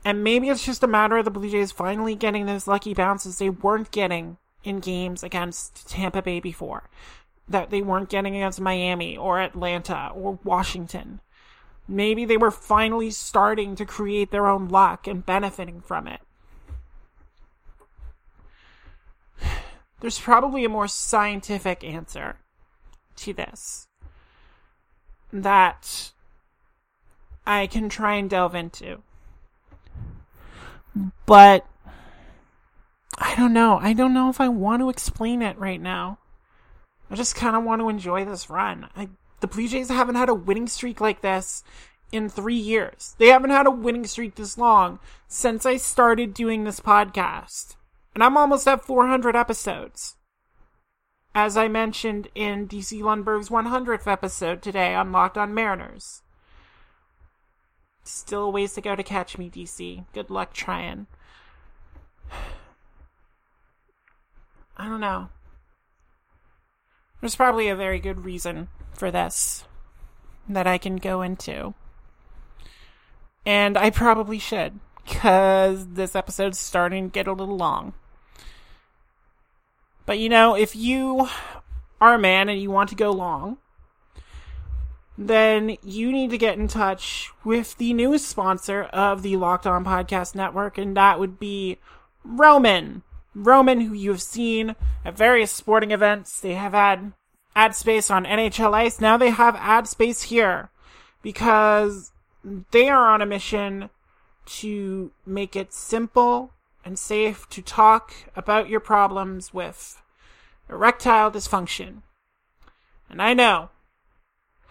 And 0.05 0.23
maybe 0.23 0.47
it's 0.47 0.65
just 0.65 0.83
a 0.83 0.87
matter 0.87 1.17
of 1.17 1.25
the 1.25 1.31
Blue 1.31 1.49
Jays 1.49 1.71
finally 1.71 2.15
getting 2.15 2.45
those 2.45 2.67
lucky 2.67 2.93
bounces 2.93 3.37
they 3.37 3.49
weren't 3.49 3.91
getting 3.91 4.37
in 4.63 4.79
games 4.79 5.23
against 5.23 5.89
Tampa 5.89 6.21
Bay 6.21 6.39
before. 6.39 6.89
That 7.49 7.69
they 7.69 7.81
weren't 7.81 8.09
getting 8.09 8.35
against 8.35 8.61
Miami 8.61 9.17
or 9.17 9.39
Atlanta 9.39 10.11
or 10.13 10.39
Washington. 10.43 11.21
Maybe 11.87 12.25
they 12.25 12.37
were 12.37 12.51
finally 12.51 13.11
starting 13.11 13.75
to 13.75 13.85
create 13.85 14.31
their 14.31 14.47
own 14.47 14.67
luck 14.67 15.07
and 15.07 15.25
benefiting 15.25 15.81
from 15.81 16.07
it. 16.07 16.19
There's 20.01 20.19
probably 20.19 20.65
a 20.65 20.69
more 20.69 20.87
scientific 20.87 21.83
answer 21.83 22.37
to 23.17 23.33
this 23.33 23.87
that 25.31 26.11
I 27.45 27.67
can 27.67 27.89
try 27.89 28.15
and 28.15 28.29
delve 28.29 28.55
into. 28.55 29.01
But 31.25 31.65
I 33.17 33.35
don't 33.35 33.53
know. 33.53 33.79
I 33.81 33.93
don't 33.93 34.13
know 34.13 34.29
if 34.29 34.41
I 34.41 34.49
want 34.49 34.81
to 34.81 34.89
explain 34.89 35.41
it 35.41 35.57
right 35.57 35.81
now. 35.81 36.19
I 37.09 37.15
just 37.15 37.35
kind 37.35 37.55
of 37.55 37.63
want 37.63 37.81
to 37.81 37.89
enjoy 37.89 38.25
this 38.25 38.49
run. 38.49 38.89
I, 38.95 39.09
the 39.39 39.47
Blue 39.47 39.67
Jays 39.67 39.89
haven't 39.89 40.15
had 40.15 40.29
a 40.29 40.33
winning 40.33 40.67
streak 40.67 40.99
like 40.99 41.21
this 41.21 41.63
in 42.11 42.29
three 42.29 42.55
years. 42.55 43.15
They 43.19 43.27
haven't 43.27 43.51
had 43.51 43.67
a 43.67 43.71
winning 43.71 44.05
streak 44.05 44.35
this 44.35 44.57
long 44.57 44.99
since 45.27 45.65
I 45.65 45.77
started 45.77 46.33
doing 46.33 46.63
this 46.63 46.79
podcast. 46.79 47.75
And 48.15 48.23
I'm 48.23 48.37
almost 48.37 48.67
at 48.67 48.83
400 48.83 49.35
episodes. 49.35 50.15
As 51.35 51.55
I 51.55 51.67
mentioned 51.67 52.29
in 52.33 52.67
DC 52.67 52.99
Lundberg's 53.01 53.49
100th 53.49 54.11
episode 54.11 54.61
today 54.61 54.95
on 54.95 55.11
Locked 55.11 55.37
on 55.37 55.53
Mariners. 55.53 56.23
Still 58.03 58.45
a 58.45 58.49
ways 58.49 58.73
to 58.73 58.81
go 58.81 58.95
to 58.95 59.03
catch 59.03 59.37
me, 59.37 59.49
DC. 59.49 60.05
Good 60.13 60.31
luck 60.31 60.53
trying. 60.53 61.07
I 64.77 64.85
don't 64.87 65.01
know. 65.01 65.29
There's 67.21 67.35
probably 67.35 67.67
a 67.67 67.75
very 67.75 67.99
good 67.99 68.23
reason 68.25 68.69
for 68.97 69.11
this 69.11 69.63
that 70.49 70.67
I 70.67 70.77
can 70.77 70.97
go 70.97 71.21
into. 71.21 71.73
And 73.45 73.77
I 73.77 73.89
probably 73.89 74.39
should, 74.39 74.79
because 75.05 75.87
this 75.93 76.15
episode's 76.15 76.59
starting 76.59 77.09
to 77.09 77.13
get 77.13 77.27
a 77.27 77.33
little 77.33 77.57
long. 77.57 77.93
But 80.05 80.19
you 80.19 80.29
know, 80.29 80.55
if 80.55 80.75
you 80.75 81.27
are 81.99 82.15
a 82.15 82.19
man 82.19 82.49
and 82.49 82.61
you 82.61 82.71
want 82.71 82.89
to 82.89 82.95
go 82.95 83.11
long, 83.11 83.57
then 85.17 85.77
you 85.83 86.11
need 86.11 86.29
to 86.29 86.37
get 86.37 86.57
in 86.57 86.67
touch 86.67 87.31
with 87.43 87.77
the 87.77 87.93
newest 87.93 88.27
sponsor 88.27 88.83
of 88.83 89.21
the 89.21 89.35
Locked 89.35 89.65
On 89.65 89.83
Podcast 89.83 90.35
Network, 90.35 90.77
and 90.77 90.95
that 90.95 91.19
would 91.19 91.39
be 91.39 91.77
Roman. 92.23 93.01
Roman, 93.33 93.81
who 93.81 93.93
you 93.93 94.11
have 94.11 94.21
seen 94.21 94.75
at 95.03 95.17
various 95.17 95.51
sporting 95.51 95.91
events. 95.91 96.39
They 96.39 96.53
have 96.53 96.73
had 96.73 97.13
ad 97.57 97.75
space 97.75 98.11
on 98.11 98.23
NHL 98.23 98.75
Ice. 98.75 99.01
Now 99.01 99.17
they 99.17 99.31
have 99.31 99.55
ad 99.55 99.87
space 99.87 100.21
here 100.21 100.69
because 101.23 102.11
they 102.71 102.87
are 102.87 103.09
on 103.09 103.21
a 103.21 103.25
mission 103.25 103.89
to 104.45 105.11
make 105.25 105.55
it 105.55 105.73
simple 105.73 106.53
and 106.85 106.99
safe 106.99 107.49
to 107.49 107.63
talk 107.63 108.13
about 108.35 108.69
your 108.69 108.79
problems 108.79 109.55
with 109.55 109.99
erectile 110.69 111.31
dysfunction. 111.31 112.03
And 113.09 113.21
I 113.23 113.33
know 113.33 113.69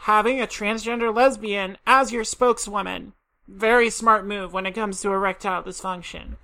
having 0.01 0.41
a 0.41 0.47
transgender 0.47 1.15
lesbian 1.15 1.79
as 1.89 2.13
your 2.13 2.23
spokeswoman, 2.23 3.15
very 3.49 3.91
smart 3.91 4.25
move 4.25 4.53
when 4.53 4.65
it 4.65 4.77
comes 4.77 5.01
to 5.01 5.11
erectile 5.11 5.65
dysfunction. 5.65 6.37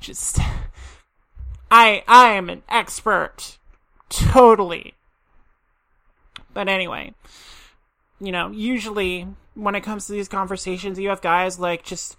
Just 0.00 0.40
I 1.70 2.02
I 2.08 2.32
am 2.32 2.50
an 2.50 2.64
expert. 2.68 3.58
Totally. 4.08 4.94
But 6.52 6.68
anyway, 6.68 7.14
you 8.20 8.32
know, 8.32 8.50
usually 8.50 9.26
when 9.54 9.74
it 9.74 9.82
comes 9.82 10.06
to 10.06 10.12
these 10.12 10.28
conversations, 10.28 10.98
you 10.98 11.08
have 11.08 11.20
guys 11.20 11.58
like 11.58 11.84
just 11.84 12.16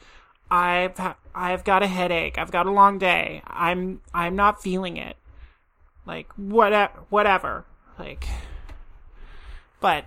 I've 0.49 0.99
I've 1.33 1.63
got 1.63 1.83
a 1.83 1.87
headache. 1.87 2.37
I've 2.37 2.51
got 2.51 2.67
a 2.67 2.71
long 2.71 2.97
day. 2.97 3.41
I'm 3.47 4.01
I'm 4.13 4.35
not 4.35 4.61
feeling 4.61 4.97
it. 4.97 5.17
Like 6.05 6.31
whatever 6.33 6.93
whatever. 7.09 7.65
Like 7.97 8.25
but 9.79 10.05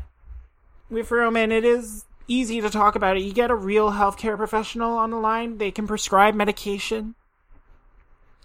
with 0.91 1.11
Roman 1.11 1.53
it 1.53 1.65
is 1.65 2.05
easy 2.29 2.61
to 2.61 2.71
talk 2.71 2.95
about 2.95 3.17
it. 3.17 3.23
You 3.23 3.33
get 3.33 3.51
a 3.51 3.55
real 3.55 3.93
healthcare 3.93 4.37
professional 4.37 4.97
on 4.97 5.11
the 5.11 5.19
line. 5.19 5.59
They 5.59 5.71
can 5.71 5.87
prescribe 5.87 6.35
medication. 6.35 7.15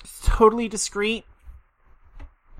It's 0.04 0.22
totally 0.24 0.68
discreet. 0.68 1.26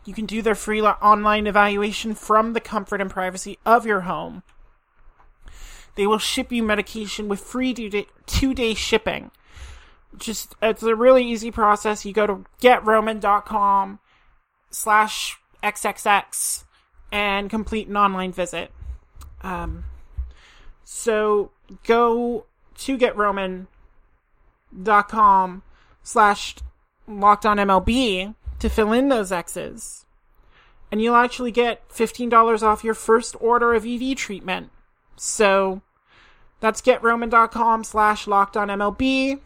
You 0.06 0.13
can 0.13 0.25
do 0.25 0.41
their 0.41 0.56
free 0.56 0.82
online 0.82 1.48
evaluation 1.48 2.15
from 2.15 2.53
the 2.53 2.60
comfort 2.60 3.01
and 3.01 3.10
privacy 3.10 3.60
of 3.65 3.86
your 3.86 4.01
home. 4.01 4.44
They 5.96 6.08
will 6.08 6.18
ship 6.18 6.51
you 6.51 6.63
medication 6.63 7.27
with 7.27 7.39
free 7.41 7.74
two 8.25 8.53
day 8.53 8.74
shipping. 8.74 9.32
Just, 10.18 10.56
it's 10.62 10.82
a 10.82 10.96
really 10.96 11.24
easy 11.25 11.51
process. 11.51 12.06
You 12.06 12.13
go 12.13 12.25
to 12.25 12.46
getroman.com 12.62 14.00
slash 14.72 15.38
XXX 15.63 16.63
and 17.12 17.50
complete 17.50 17.88
an 17.88 17.98
online 17.98 18.32
visit. 18.32 18.72
Um, 19.41 19.86
so 20.84 21.51
go 21.86 22.46
to 22.77 22.98
getroman.com 22.98 23.68
slash 26.01 26.56
locked 27.08 27.46
on 27.46 27.58
MLB 27.58 28.36
to 28.60 28.70
fill 28.70 28.94
in 28.94 29.10
those 29.10 29.32
X's. 29.32 30.06
And 30.92 31.01
you'll 31.01 31.16
actually 31.16 31.51
get 31.51 31.88
$15 31.89 32.63
off 32.63 32.84
your 32.84 32.94
first 32.94 33.36
order 33.39 33.74
of 33.74 33.86
EV 33.86 34.16
treatment. 34.16 34.72
So 35.16 35.82
that's 36.60 36.82
getroman.com 36.82 37.84
slash 37.84 38.28
locked 38.28 38.58
on 38.58 38.70
MLB. 38.70 39.39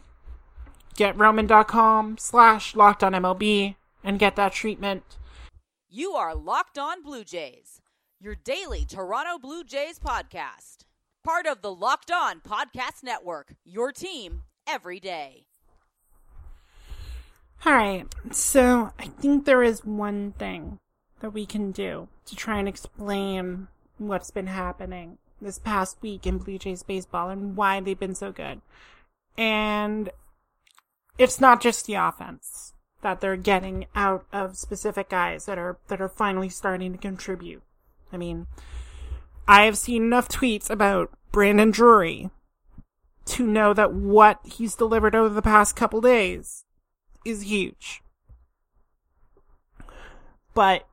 Getroman.com 0.96 2.17
slash 2.17 2.75
locked 2.75 3.03
on 3.03 3.13
MLB 3.13 3.75
and 4.03 4.20
get 4.20 4.36
that 4.36 4.53
treatment. 4.53 5.03
You 5.89 6.13
are 6.13 6.36
Locked 6.36 6.77
On 6.77 7.03
Blue 7.03 7.24
Jays, 7.24 7.82
your 8.20 8.36
daily 8.36 8.86
Toronto 8.86 9.38
Blue 9.38 9.63
Jays 9.63 10.00
podcast. 10.00 10.86
Part 11.24 11.46
of 11.46 11.62
the 11.62 11.74
Locked 11.74 12.12
On 12.12 12.41
Podcast 12.41 13.03
Network, 13.03 13.55
your 13.63 13.91
team 13.91 14.43
every 14.67 15.00
day. 15.00 15.46
Alright, 17.65 18.13
so 18.32 18.91
I 19.00 19.05
think 19.05 19.46
there 19.46 19.63
is 19.63 19.86
one 19.86 20.34
thing 20.34 20.79
that 21.22 21.29
we 21.29 21.46
can 21.46 21.72
do 21.72 22.10
to 22.25 22.36
try 22.36 22.60
and 22.60 22.67
explain 22.67 23.70
what's 23.98 24.32
been 24.32 24.48
happening 24.48 25.17
this 25.41 25.60
past 25.60 25.98
week 26.01 26.27
in 26.27 26.39
Blue 26.39 26.58
Jays 26.58 26.84
baseball 26.84 27.29
and 27.29 27.55
why 27.55 27.79
they've 27.79 27.98
been 27.98 28.15
so 28.15 28.34
good. 28.34 28.60
And 29.38 30.10
it's 31.17 31.39
not 31.39 31.62
just 31.62 31.86
the 31.86 31.93
offense 31.93 32.74
that 33.01 33.22
they're 33.22 33.38
getting 33.38 33.86
out 33.96 34.25
of 34.34 34.58
specific 34.58 35.08
guys 35.08 35.46
that 35.46 35.58
are 35.58 35.77
that 35.88 36.01
are 36.01 36.10
finally 36.10 36.50
starting 36.50 36.91
to 36.91 36.98
contribute. 36.98 37.63
I 38.12 38.17
mean, 38.17 38.48
I 39.48 39.63
have 39.63 39.77
seen 39.77 40.03
enough 40.03 40.27
tweets 40.27 40.70
about 40.70 41.12
Brandon 41.32 41.72
Drury 41.72 42.29
to 43.24 43.48
know 43.48 43.74
that 43.74 43.93
what 43.93 44.41
he's 44.43 44.75
delivered 44.75 45.15
over 45.15 45.34
the 45.34 45.41
past 45.41 45.77
couple 45.77 46.01
days 46.01 46.65
is 47.25 47.44
huge. 47.44 48.01
But 50.53 50.88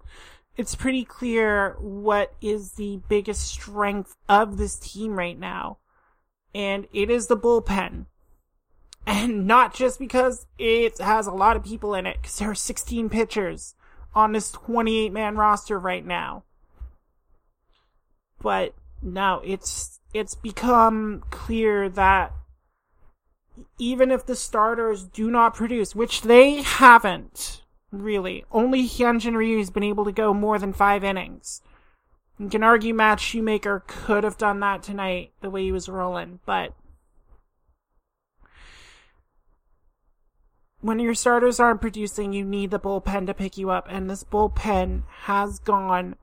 it's 0.56 0.74
pretty 0.74 1.04
clear 1.04 1.76
what 1.80 2.34
is 2.40 2.72
the 2.72 3.00
biggest 3.08 3.46
strength 3.46 4.16
of 4.28 4.56
this 4.56 4.76
team 4.76 5.18
right 5.18 5.38
now. 5.38 5.78
And 6.54 6.86
it 6.92 7.10
is 7.10 7.28
the 7.28 7.36
bullpen. 7.36 8.06
And 9.06 9.46
not 9.46 9.74
just 9.74 9.98
because 9.98 10.46
it 10.58 10.98
has 10.98 11.26
a 11.26 11.32
lot 11.32 11.56
of 11.56 11.64
people 11.64 11.94
in 11.94 12.06
it, 12.06 12.18
because 12.20 12.38
there 12.38 12.50
are 12.50 12.54
16 12.54 13.08
pitchers 13.08 13.74
on 14.14 14.32
this 14.32 14.50
28 14.50 15.12
man 15.12 15.36
roster 15.36 15.78
right 15.78 16.04
now. 16.04 16.44
But 18.42 18.74
now 19.02 19.40
it's, 19.44 20.00
it's 20.12 20.34
become 20.34 21.24
clear 21.30 21.88
that 21.88 22.32
even 23.78 24.10
if 24.10 24.26
the 24.26 24.36
starters 24.36 25.04
do 25.04 25.30
not 25.30 25.54
produce, 25.54 25.94
which 25.94 26.22
they 26.22 26.62
haven't, 26.62 27.62
really, 27.90 28.44
only 28.50 28.82
Hyunjin 28.82 29.36
Ryu 29.36 29.58
has 29.58 29.70
been 29.70 29.82
able 29.82 30.04
to 30.04 30.12
go 30.12 30.34
more 30.34 30.58
than 30.58 30.72
five 30.72 31.04
innings. 31.04 31.62
You 32.38 32.48
can 32.48 32.62
argue 32.62 32.94
Matt 32.94 33.20
Shoemaker 33.20 33.84
could 33.86 34.24
have 34.24 34.38
done 34.38 34.60
that 34.60 34.82
tonight, 34.82 35.32
the 35.40 35.50
way 35.50 35.64
he 35.64 35.72
was 35.72 35.88
rolling, 35.88 36.40
but 36.46 36.74
when 40.80 40.98
your 40.98 41.14
starters 41.14 41.60
aren't 41.60 41.82
producing, 41.82 42.32
you 42.32 42.44
need 42.44 42.70
the 42.70 42.80
bullpen 42.80 43.26
to 43.26 43.34
pick 43.34 43.58
you 43.58 43.70
up, 43.70 43.86
and 43.90 44.08
this 44.08 44.24
bullpen 44.24 45.02
has 45.24 45.58
gone 45.58 46.16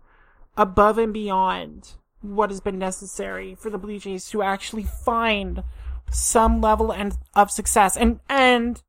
above 0.56 0.98
and 0.98 1.14
beyond 1.14 1.94
what 2.22 2.50
has 2.50 2.60
been 2.60 2.80
necessary 2.80 3.54
for 3.56 3.70
the 3.70 3.78
Blue 3.78 4.00
Jays 4.00 4.28
to 4.30 4.42
actually 4.42 4.84
find 4.84 5.64
some 6.12 6.62
level 6.62 6.92
and 6.92 7.18
of 7.36 7.52
success, 7.52 7.98
and 7.98 8.20
and 8.30 8.82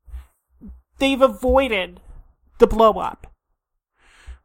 they've 0.99 1.21
avoided 1.21 1.99
the 2.59 2.67
blow 2.67 2.93
up. 2.93 3.27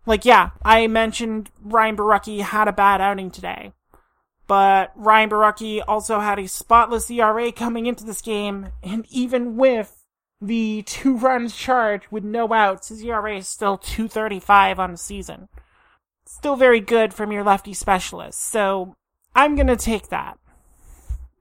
Like, 0.06 0.24
yeah, 0.24 0.50
I 0.64 0.86
mentioned 0.86 1.50
Ryan 1.62 1.96
Borucki 1.96 2.40
had 2.40 2.68
a 2.68 2.72
bad 2.72 3.00
outing 3.00 3.30
today. 3.30 3.72
But 4.46 4.92
Ryan 4.94 5.30
Borucki 5.30 5.82
also 5.86 6.20
had 6.20 6.38
a 6.38 6.48
spotless 6.48 7.10
ERA 7.10 7.50
coming 7.50 7.86
into 7.86 8.04
this 8.04 8.20
game, 8.20 8.68
and 8.82 9.06
even 9.08 9.56
with 9.56 10.04
the 10.40 10.82
two 10.82 11.16
runs 11.16 11.56
charged 11.56 12.06
with 12.10 12.24
no 12.24 12.52
outs, 12.52 12.88
his 12.88 13.02
ERA 13.02 13.38
is 13.38 13.48
still 13.48 13.78
235 13.78 14.78
on 14.78 14.92
the 14.92 14.98
season. 14.98 15.48
Still 16.26 16.56
very 16.56 16.80
good 16.80 17.14
from 17.14 17.32
your 17.32 17.42
lefty 17.42 17.72
specialist, 17.72 18.42
so 18.42 18.96
I'm 19.34 19.56
gonna 19.56 19.76
take 19.76 20.08
that. 20.08 20.38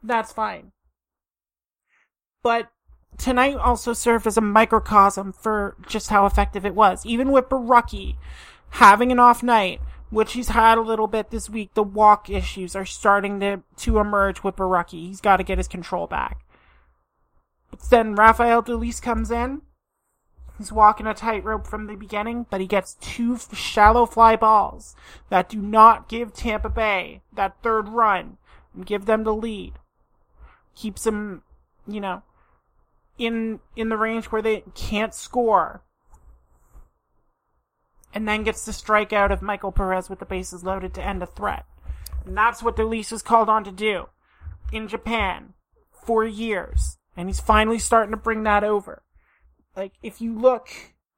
That's 0.02 0.32
fine. 0.32 0.72
But 2.43 2.71
tonight 3.17 3.56
also 3.56 3.93
served 3.93 4.27
as 4.27 4.38
a 4.38 4.41
microcosm 4.41 5.32
for 5.32 5.77
just 5.88 6.10
how 6.10 6.25
effective 6.25 6.65
it 6.65 6.75
was. 6.75 7.06
Even 7.06 7.32
with 7.32 7.49
Borucki 7.49 8.17
having 8.71 9.12
an 9.12 9.19
off 9.19 9.41
night, 9.41 9.79
which 10.10 10.34
he's 10.34 10.49
had 10.49 10.77
a 10.77 10.82
little 10.82 11.08
bit 11.08 11.32
this 11.32 11.49
week, 11.49 11.73
the 11.73 11.84
walk 11.84 12.29
issues 12.29 12.75
are 12.75 12.86
starting 12.86 13.39
to, 13.39 13.63
to 13.77 13.97
emerge 13.97 14.43
with 14.43 14.58
Borucki. 14.58 15.08
He's 15.08 15.21
got 15.21 15.38
to 15.38 15.43
get 15.43 15.58
his 15.58 15.67
control 15.67 16.06
back. 16.06 16.45
But 17.71 17.89
then 17.89 18.13
Rafael 18.13 18.62
Dolis 18.62 19.01
comes 19.01 19.32
in. 19.32 19.62
He's 20.58 20.71
walking 20.71 21.08
a 21.08 21.15
tightrope 21.15 21.65
from 21.65 21.88
the 21.88 21.95
beginning, 21.95 22.45
but 22.49 22.62
he 22.62 22.67
gets 22.67 22.93
two 22.95 23.39
shallow 23.53 24.06
fly 24.06 24.36
balls 24.36 24.95
that 25.29 25.49
do 25.49 25.58
not 25.60 26.08
give 26.08 26.34
Tampa 26.34 26.69
Bay 26.69 27.21
that 27.34 27.58
third 27.63 27.89
run 27.89 28.38
and 28.75 28.86
give 28.86 29.06
them 29.06 29.23
the 29.23 29.34
lead. 29.34 29.73
Keeps 30.75 31.06
them, 31.06 31.41
you 31.88 31.99
know, 31.99 32.21
in 33.17 33.60
in 33.76 33.89
the 33.89 33.97
range 33.97 34.26
where 34.26 34.41
they 34.41 34.63
can't 34.76 35.13
score. 35.13 35.84
And 38.13 38.28
then 38.28 38.43
gets 38.43 38.65
the 38.65 38.71
strikeout 38.71 39.32
of 39.32 39.41
Michael 39.41 39.71
Perez 39.71 40.10
with 40.10 40.19
the 40.19 40.26
bases 40.26 40.63
loaded 40.63 40.93
to 40.93 41.04
end 41.04 41.23
a 41.23 41.26
threat. 41.26 41.65
And 42.26 42.38
that's 42.38 42.62
what 42.62 42.76
Dolis 42.76 43.12
was 43.12 43.23
called 43.23 43.49
on 43.49 43.63
to 43.63 43.71
do 43.71 44.08
in 44.71 44.88
Japan 44.88 45.54
for 45.91 46.23
years. 46.23 46.97
And 47.17 47.28
he's 47.28 47.39
finally 47.39 47.80
starting 47.80 48.12
to 48.12 48.17
bring 48.17 48.43
that 48.43 48.63
over. 48.63 49.04
Like, 49.76 49.93
if 50.04 50.21
you 50.21 50.38
look 50.38 50.69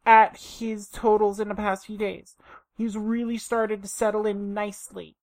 at 0.06 0.38
his 0.38 0.88
totals 0.88 1.40
in 1.40 1.50
the 1.50 1.56
past 1.56 1.86
few 1.86 1.98
days, 1.98 2.36
he's 2.78 2.96
really 2.96 3.38
started 3.38 3.82
to 3.82 3.88
settle 3.88 4.26
in 4.26 4.54
nicely. 4.54 5.18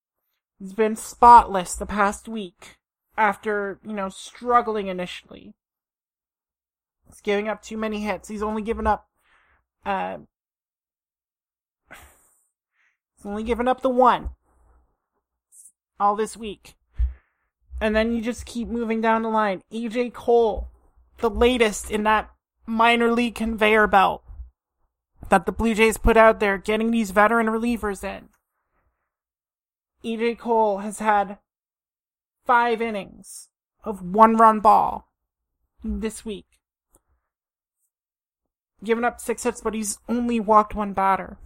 He's 0.58 0.74
been 0.74 0.96
spotless 0.96 1.74
the 1.74 1.87
past 1.87 2.28
week 2.28 2.78
after, 3.16 3.80
you 3.85 3.92
know, 3.92 4.08
struggling 4.08 4.88
initially. 4.88 5.54
He's 7.12 7.20
giving 7.20 7.46
up 7.46 7.62
too 7.62 7.77
many 7.77 8.01
hits. 8.01 8.29
He's 8.29 8.42
only 8.42 8.62
given 8.62 8.87
up, 8.87 9.07
uh, 9.85 10.18
he's 11.90 13.27
only 13.27 13.42
given 13.42 13.68
up 13.68 13.83
the 13.83 13.90
one 13.90 14.31
all 16.01 16.16
this 16.16 16.38
week. 16.38 16.75
And 17.83 17.94
then 17.94 18.14
you 18.14 18.22
just 18.22 18.46
keep 18.46 18.66
moving 18.66 19.03
down 19.03 19.22
the 19.22 19.29
line. 19.29 19.61
AJ 19.70 20.14
Cole, 20.14 20.68
the 21.18 21.29
latest 21.29 21.90
in 21.90 22.05
that 22.05 22.31
minor 22.64 23.12
league 23.12 23.35
conveyor 23.35 23.88
belt 23.88 24.22
that 25.29 25.44
the 25.44 25.53
Blue 25.53 25.75
Jays 25.75 25.98
put 25.98 26.16
out 26.16 26.40
there, 26.40 26.57
getting 26.57 26.90
these 26.90 27.11
veteran 27.11 27.48
relievers 27.48 28.03
in. 28.03 28.31
AJ 30.03 30.38
Cole 30.38 30.79
has 30.79 30.98
had 30.98 31.38
five 32.46 32.81
innings 32.81 33.48
of 33.85 34.03
one 34.03 34.37
run 34.37 34.61
ball 34.61 35.12
this 35.85 36.25
week 36.25 36.51
given 38.84 39.04
up 39.04 39.20
six 39.20 39.44
hits, 39.44 39.60
but 39.60 39.74
he's 39.74 39.98
only 40.08 40.40
walked 40.40 40.74
one 40.74 40.92
batter. 40.92 41.36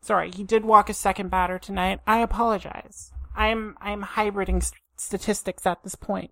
Sorry, 0.00 0.30
he 0.30 0.44
did 0.44 0.64
walk 0.64 0.88
a 0.88 0.94
second 0.94 1.30
batter 1.30 1.58
tonight. 1.58 2.00
I 2.06 2.18
apologize. 2.18 3.10
I'm 3.34 3.76
I'm 3.80 4.02
hybriding 4.02 4.62
st- 4.62 4.80
statistics 4.96 5.66
at 5.66 5.82
this 5.82 5.94
point. 5.94 6.30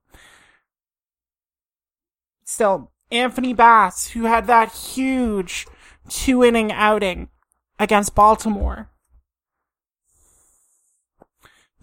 Still, 2.44 2.92
Anthony 3.11 3.53
Bass, 3.53 4.09
who 4.09 4.24
had 4.24 4.46
that 4.46 4.72
huge 4.72 5.66
two 6.09 6.44
inning 6.44 6.70
outing 6.70 7.29
against 7.79 8.14
Baltimore. 8.14 8.90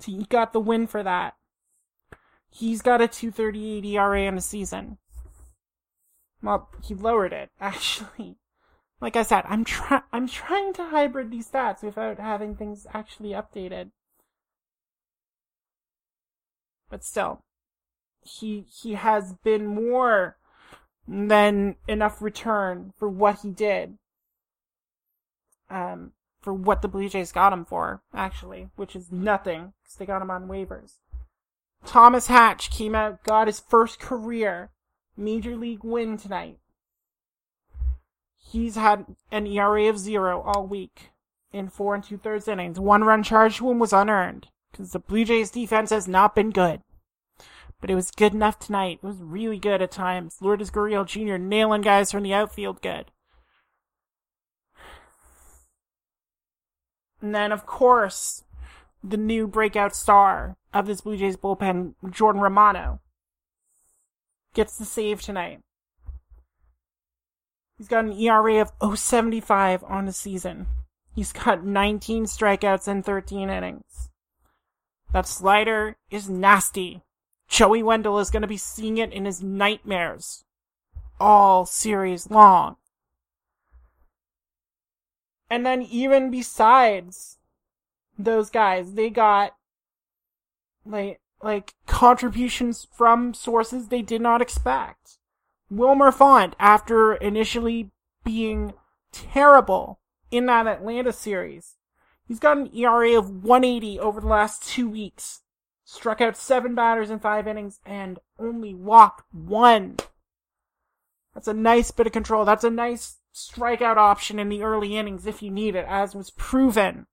He 0.03 0.25
got 0.29 0.53
the 0.53 0.59
win 0.59 0.87
for 0.87 1.03
that. 1.03 1.35
He's 2.49 2.81
got 2.81 3.01
a 3.01 3.07
238 3.07 3.85
ERA 3.85 4.21
in 4.23 4.35
the 4.35 4.41
season. 4.41 4.97
Well, 6.41 6.69
he 6.84 6.93
lowered 6.93 7.34
it, 7.34 7.49
actually. 7.62 8.38
Like 8.99 9.15
I 9.15 9.23
said, 9.23 9.43
I'm 9.47 9.65
trying 9.65 10.04
I'm 10.13 10.27
trying 10.27 10.73
to 10.73 10.86
hybrid 10.86 11.32
these 11.32 11.49
stats 11.49 11.82
without 11.82 12.19
having 12.19 12.56
things 12.56 12.86
actually 12.93 13.30
updated. 13.30 13.91
But 16.89 17.04
still, 17.04 17.43
he 18.21 18.65
he 18.69 18.93
has 18.93 19.34
been 19.43 19.65
more 19.65 20.38
than 21.08 21.77
enough 21.88 22.21
return 22.21 22.93
for 22.97 23.10
what 23.10 23.39
he 23.39 23.49
did. 23.49 23.97
Um, 25.69 26.12
for 26.41 26.54
what 26.54 26.82
the 26.82 26.88
Blue 26.88 27.08
Jays 27.08 27.32
got 27.32 27.54
him 27.54 27.65
for, 27.65 28.01
actually, 28.13 28.69
which 28.75 28.95
is 28.95 29.12
nothing, 29.12 29.73
because 29.82 29.95
they 29.95 30.06
got 30.06 30.21
him 30.21 30.32
on 30.32 30.47
waivers. 30.47 30.95
Thomas 31.86 32.27
Hatch 32.27 32.69
came 32.71 32.93
out, 32.93 33.23
got 33.23 33.47
his 33.47 33.60
first 33.60 33.99
career 33.99 34.71
major 35.17 35.56
league 35.56 35.84
win 35.84 36.17
tonight. 36.17 36.58
He's 38.38 38.76
had 38.76 39.06
an 39.32 39.47
ERA 39.47 39.88
of 39.88 39.97
zero 39.97 40.41
all 40.41 40.67
week 40.67 41.12
in 41.54 41.69
four 41.69 41.95
and 41.95 42.04
two 42.04 42.17
thirds 42.17 42.47
innings. 42.47 42.80
One 42.80 43.04
run 43.04 43.24
charged 43.24 43.58
to 43.58 43.69
him 43.69 43.80
was 43.80 43.93
unearned 43.93 44.47
because 44.71 44.91
the 44.91 45.00
Blue 45.00 45.26
Jays 45.26 45.52
defense 45.52 45.89
has 45.89 46.08
not 46.08 46.36
been 46.36 46.50
good. 46.50 46.82
But 47.80 47.89
it 47.89 47.95
was 47.95 48.12
good 48.12 48.34
enough 48.34 48.60
tonight. 48.60 49.00
It 49.02 49.06
was 49.06 49.17
really 49.17 49.58
good 49.58 49.82
at 49.82 49.91
times. 49.91 50.38
Lourdes 50.39 50.69
Gurriel 50.69 51.06
Jr. 51.06 51.38
nailing 51.38 51.82
guys 51.82 52.12
from 52.12 52.24
the 52.24 52.34
outfield 52.34 52.82
good. 52.82 53.12
And 57.21 57.34
then, 57.34 57.52
of 57.52 57.65
course, 57.65 58.43
the 59.04 59.17
new 59.17 59.47
breakout 59.47 59.95
star 59.95 60.58
of 60.74 60.88
this 60.88 61.02
Blue 61.02 61.17
Jays 61.17 61.38
bullpen, 61.38 61.95
Jordan 62.10 62.41
Romano 62.41 63.00
gets 64.53 64.77
the 64.77 64.85
save 64.85 65.21
tonight. 65.21 65.59
He's 67.77 67.87
got 67.87 68.05
an 68.05 68.13
ERA 68.13 68.61
of 68.79 68.99
075 68.99 69.83
on 69.83 70.05
the 70.05 70.13
season. 70.13 70.67
He's 71.15 71.33
got 71.33 71.65
19 71.65 72.25
strikeouts 72.25 72.87
in 72.87 73.03
13 73.03 73.49
innings. 73.49 74.09
That 75.11 75.27
slider 75.27 75.97
is 76.09 76.29
nasty. 76.29 77.01
Joey 77.49 77.83
Wendle 77.83 78.19
is 78.19 78.29
going 78.29 78.43
to 78.43 78.47
be 78.47 78.57
seeing 78.57 78.97
it 78.97 79.11
in 79.11 79.25
his 79.25 79.41
nightmares 79.43 80.45
all 81.19 81.65
series 81.65 82.29
long. 82.29 82.77
And 85.49 85.65
then 85.65 85.81
even 85.81 86.31
besides 86.31 87.37
those 88.17 88.49
guys, 88.49 88.93
they 88.93 89.09
got 89.09 89.53
like 90.85 91.19
like 91.43 91.73
contributions 91.88 92.88
from 92.91 93.34
sources 93.34 93.88
they 93.88 94.01
did 94.01 94.21
not 94.21 94.41
expect. 94.41 95.17
Wilmer 95.69 96.12
Font, 96.12 96.56
after 96.60 97.13
initially 97.15 97.91
being 98.23 98.73
terrible 99.12 99.99
in 100.30 100.45
that 100.47 100.67
Atlanta 100.67 101.13
series, 101.13 101.77
he's 102.27 102.39
got 102.39 102.58
an 102.58 102.75
ERA 102.75 103.17
of 103.17 103.43
180 103.43 103.99
over 103.99 104.21
the 104.21 104.27
last 104.27 104.67
two 104.67 104.89
weeks. 104.89 105.41
Struck 105.84 106.21
out 106.21 106.38
seven 106.38 106.75
batters 106.75 107.10
in 107.10 107.19
five 107.19 107.47
innings 107.47 107.80
and 107.86 108.19
only 108.39 108.73
walked 108.73 109.25
one. 109.34 109.97
That's 111.34 111.47
a 111.47 111.54
nice 111.54 111.91
bit 111.91 112.08
of 112.08 112.13
control. 112.13 112.45
That's 112.45 112.63
a 112.63 112.69
nice 112.69 113.17
strikeout 113.34 113.97
option 113.97 114.39
in 114.39 114.49
the 114.49 114.63
early 114.63 114.97
innings 114.97 115.25
if 115.25 115.41
you 115.41 115.49
need 115.49 115.75
it, 115.75 115.86
as 115.88 116.13
was 116.15 116.32
proven 116.32 117.08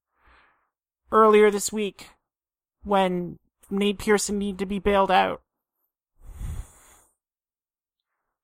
earlier 1.11 1.51
this 1.51 1.73
week 1.73 2.11
when 2.83 3.39
Nate 3.71 3.99
Pearson 3.99 4.39
need 4.39 4.59
to 4.59 4.67
be 4.67 4.79
bailed 4.79 5.11
out. 5.11 5.43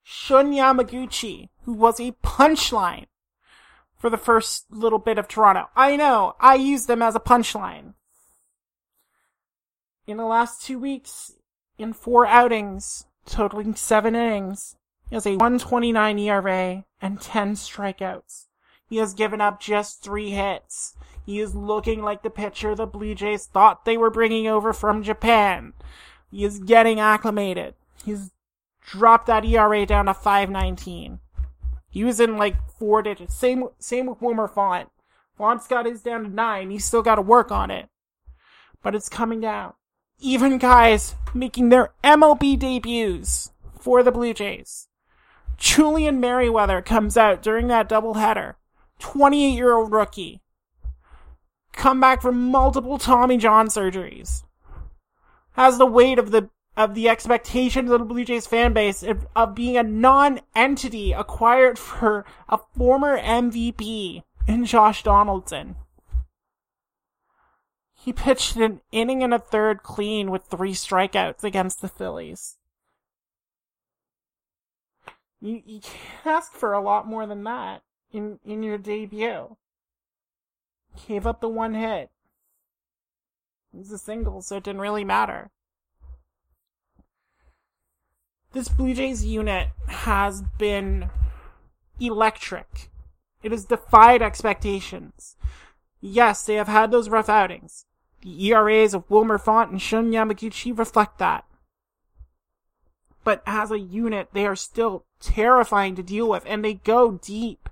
Shun 0.02 0.52
Yamaguchi, 0.52 1.48
who 1.64 1.72
was 1.72 1.98
a 1.98 2.12
punchline 2.22 3.06
for 3.98 4.10
the 4.10 4.18
first 4.18 4.66
little 4.70 4.98
bit 4.98 5.18
of 5.18 5.28
Toronto. 5.28 5.68
I 5.74 5.96
know, 5.96 6.36
I 6.38 6.56
used 6.56 6.88
them 6.88 7.00
as 7.02 7.14
a 7.14 7.20
punchline. 7.20 7.94
In 10.06 10.18
the 10.18 10.26
last 10.26 10.62
two 10.62 10.78
weeks, 10.78 11.32
in 11.78 11.94
four 11.94 12.26
outings, 12.26 13.06
totaling 13.24 13.74
seven 13.74 14.14
innings, 14.14 14.76
he 15.08 15.16
has 15.16 15.26
a 15.26 15.36
129 15.36 16.18
ERA 16.18 16.84
and 17.00 17.20
10 17.20 17.54
strikeouts. 17.54 18.46
He 18.86 18.96
has 18.98 19.14
given 19.14 19.40
up 19.40 19.60
just 19.60 20.02
three 20.02 20.30
hits. 20.30 20.94
He 21.24 21.40
is 21.40 21.54
looking 21.54 22.02
like 22.02 22.22
the 22.22 22.30
pitcher 22.30 22.74
the 22.74 22.86
Blue 22.86 23.14
Jays 23.14 23.46
thought 23.46 23.84
they 23.84 23.96
were 23.96 24.10
bringing 24.10 24.46
over 24.46 24.72
from 24.72 25.02
Japan. 25.02 25.72
He 26.30 26.44
is 26.44 26.58
getting 26.58 27.00
acclimated. 27.00 27.74
He's 28.04 28.32
dropped 28.86 29.26
that 29.26 29.44
ERA 29.44 29.86
down 29.86 30.06
to 30.06 30.14
519. 30.14 31.20
He 31.88 32.04
was 32.04 32.20
in 32.20 32.36
like 32.36 32.56
four 32.78 33.02
digits. 33.02 33.34
Same, 33.34 33.68
same 33.78 34.06
with 34.06 34.20
Wilmer 34.20 34.48
Font. 34.48 34.90
Font's 35.38 35.66
got 35.66 35.86
his 35.86 36.02
down 36.02 36.24
to 36.24 36.28
nine. 36.28 36.70
He's 36.70 36.84
still 36.84 37.02
got 37.02 37.14
to 37.16 37.22
work 37.22 37.50
on 37.50 37.70
it. 37.70 37.88
But 38.82 38.94
it's 38.94 39.08
coming 39.08 39.40
down. 39.40 39.72
Even 40.20 40.58
guys 40.58 41.14
making 41.32 41.70
their 41.70 41.92
MLB 42.02 42.58
debuts 42.58 43.52
for 43.78 44.02
the 44.02 44.12
Blue 44.12 44.34
Jays. 44.34 44.88
Julian 45.56 46.20
Merryweather 46.20 46.82
comes 46.82 47.16
out 47.16 47.42
during 47.42 47.68
that 47.68 47.88
doubleheader. 47.88 48.54
28 48.98 49.50
year 49.50 49.74
old 49.74 49.92
rookie. 49.92 50.40
Come 51.76 52.00
back 52.00 52.22
from 52.22 52.50
multiple 52.50 52.98
Tommy 52.98 53.36
John 53.36 53.68
surgeries. 53.68 54.44
Has 55.52 55.78
the 55.78 55.86
weight 55.86 56.18
of 56.18 56.30
the 56.30 56.50
of 56.76 56.94
the 56.94 57.08
expectations 57.08 57.90
of 57.90 58.00
the 58.00 58.04
Blue 58.04 58.24
Jays 58.24 58.46
fan 58.46 58.72
base 58.72 59.02
of, 59.02 59.28
of 59.36 59.54
being 59.54 59.76
a 59.76 59.82
non-entity 59.84 61.12
acquired 61.12 61.78
for 61.78 62.24
a 62.48 62.58
former 62.76 63.16
MVP 63.16 64.24
in 64.48 64.64
Josh 64.64 65.04
Donaldson. 65.04 65.76
He 67.94 68.12
pitched 68.12 68.56
an 68.56 68.80
inning 68.90 69.22
and 69.22 69.32
a 69.32 69.38
third 69.38 69.82
clean 69.82 70.30
with 70.30 70.44
three 70.44 70.72
strikeouts 70.72 71.44
against 71.44 71.80
the 71.80 71.88
Phillies. 71.88 72.58
You, 75.40 75.62
you 75.64 75.80
can't 75.80 76.26
ask 76.26 76.52
for 76.52 76.72
a 76.72 76.80
lot 76.80 77.06
more 77.06 77.26
than 77.26 77.44
that 77.44 77.82
in, 78.12 78.40
in 78.44 78.62
your 78.62 78.78
debut. 78.78 79.56
Gave 81.06 81.26
up 81.26 81.40
the 81.40 81.48
one 81.48 81.74
hit. 81.74 82.10
It 83.72 83.78
was 83.78 83.90
a 83.90 83.98
single, 83.98 84.40
so 84.40 84.56
it 84.56 84.64
didn't 84.64 84.80
really 84.80 85.04
matter. 85.04 85.50
This 88.52 88.68
Blue 88.68 88.94
Jays 88.94 89.24
unit 89.24 89.70
has 89.88 90.42
been 90.58 91.10
electric. 91.98 92.90
It 93.42 93.50
has 93.50 93.64
defied 93.64 94.22
expectations. 94.22 95.36
Yes, 96.00 96.44
they 96.44 96.54
have 96.54 96.68
had 96.68 96.90
those 96.90 97.08
rough 97.08 97.28
outings. 97.28 97.86
The 98.22 98.46
ERAs 98.46 98.94
of 98.94 99.10
Wilmer 99.10 99.38
Font 99.38 99.72
and 99.72 99.82
Shun 99.82 100.12
Yamaguchi 100.12 100.76
reflect 100.76 101.18
that. 101.18 101.44
But 103.24 103.42
as 103.44 103.70
a 103.70 103.78
unit, 103.78 104.28
they 104.32 104.46
are 104.46 104.56
still 104.56 105.04
terrifying 105.18 105.96
to 105.96 106.02
deal 106.02 106.28
with, 106.28 106.44
and 106.46 106.64
they 106.64 106.74
go 106.74 107.12
deep. 107.12 107.68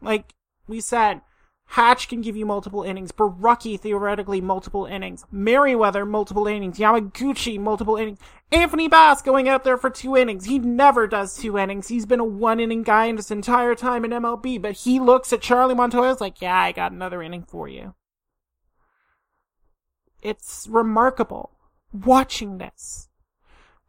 Like 0.00 0.34
we 0.66 0.80
said, 0.80 1.20
Hatch 1.66 2.08
can 2.08 2.20
give 2.20 2.36
you 2.36 2.46
multiple 2.46 2.82
innings. 2.82 3.10
Borucki, 3.10 3.78
theoretically, 3.78 4.40
multiple 4.40 4.86
innings. 4.86 5.24
Merryweather, 5.30 6.04
multiple 6.04 6.46
innings. 6.46 6.78
Yamaguchi, 6.78 7.58
multiple 7.58 7.96
innings. 7.96 8.18
Anthony 8.52 8.86
Bass 8.86 9.22
going 9.22 9.48
out 9.48 9.64
there 9.64 9.76
for 9.76 9.90
two 9.90 10.16
innings. 10.16 10.44
He 10.44 10.58
never 10.58 11.06
does 11.06 11.36
two 11.36 11.58
innings. 11.58 11.88
He's 11.88 12.06
been 12.06 12.20
a 12.20 12.24
one 12.24 12.60
inning 12.60 12.82
guy 12.82 13.06
in 13.06 13.16
his 13.16 13.30
entire 13.30 13.74
time 13.74 14.04
in 14.04 14.12
MLB, 14.12 14.62
but 14.62 14.72
he 14.72 15.00
looks 15.00 15.32
at 15.32 15.40
Charlie 15.40 15.74
Montoyo 15.74 16.20
like, 16.20 16.40
yeah, 16.40 16.56
I 16.56 16.72
got 16.72 16.92
another 16.92 17.22
inning 17.22 17.42
for 17.42 17.66
you. 17.66 17.94
It's 20.22 20.68
remarkable 20.70 21.50
watching 21.92 22.58
this 22.58 23.08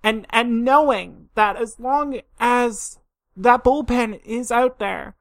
and 0.06 0.28
and 0.30 0.64
knowing 0.64 1.30
that 1.34 1.58
as 1.58 1.80
long 1.80 2.22
as 2.40 3.00
that 3.36 3.64
bullpen 3.64 4.22
is 4.24 4.52
out 4.52 4.78
there, 4.78 5.16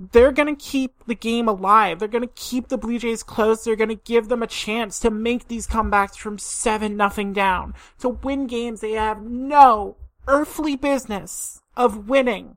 they're 0.00 0.32
going 0.32 0.54
to 0.54 0.64
keep 0.64 0.92
the 1.06 1.14
game 1.14 1.48
alive. 1.48 1.98
They're 1.98 2.08
going 2.08 2.26
to 2.26 2.34
keep 2.34 2.68
the 2.68 2.78
Blue 2.78 2.98
Jays 2.98 3.22
close. 3.22 3.64
They're 3.64 3.76
going 3.76 3.88
to 3.88 3.96
give 3.96 4.28
them 4.28 4.42
a 4.42 4.46
chance 4.46 5.00
to 5.00 5.10
make 5.10 5.48
these 5.48 5.66
comebacks 5.66 6.16
from 6.16 6.38
7 6.38 6.96
nothing 6.96 7.32
down. 7.32 7.74
To 8.00 8.08
win 8.08 8.46
games 8.46 8.80
they 8.80 8.92
have 8.92 9.22
no 9.22 9.96
earthly 10.28 10.76
business 10.76 11.60
of 11.76 12.08
winning. 12.08 12.56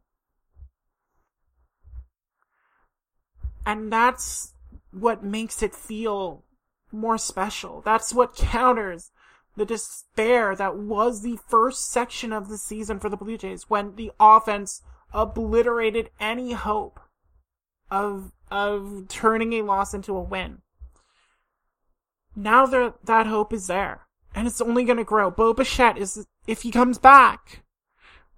And 3.65 3.91
that's 3.91 4.53
what 4.91 5.23
makes 5.23 5.63
it 5.63 5.73
feel 5.73 6.43
more 6.91 7.17
special. 7.17 7.81
That's 7.81 8.13
what 8.13 8.35
counters 8.35 9.11
the 9.55 9.65
despair 9.65 10.55
that 10.55 10.77
was 10.77 11.21
the 11.21 11.39
first 11.47 11.91
section 11.91 12.31
of 12.31 12.49
the 12.49 12.57
season 12.57 12.99
for 12.99 13.09
the 13.09 13.17
Blue 13.17 13.37
Jays 13.37 13.69
when 13.69 13.95
the 13.95 14.11
offense 14.19 14.81
obliterated 15.13 16.09
any 16.19 16.53
hope 16.53 16.99
of 17.91 18.31
of 18.49 19.05
turning 19.07 19.53
a 19.53 19.61
loss 19.61 19.93
into 19.93 20.15
a 20.15 20.21
win. 20.21 20.61
Now 22.35 22.65
that 22.65 23.05
that 23.05 23.27
hope 23.27 23.53
is 23.53 23.67
there, 23.67 24.07
and 24.33 24.47
it's 24.47 24.61
only 24.61 24.85
going 24.85 24.97
to 24.97 25.03
grow. 25.03 25.29
Bo 25.29 25.53
Bichette 25.53 25.97
is 25.97 26.25
if 26.47 26.63
he 26.63 26.71
comes 26.71 26.97
back. 26.97 27.63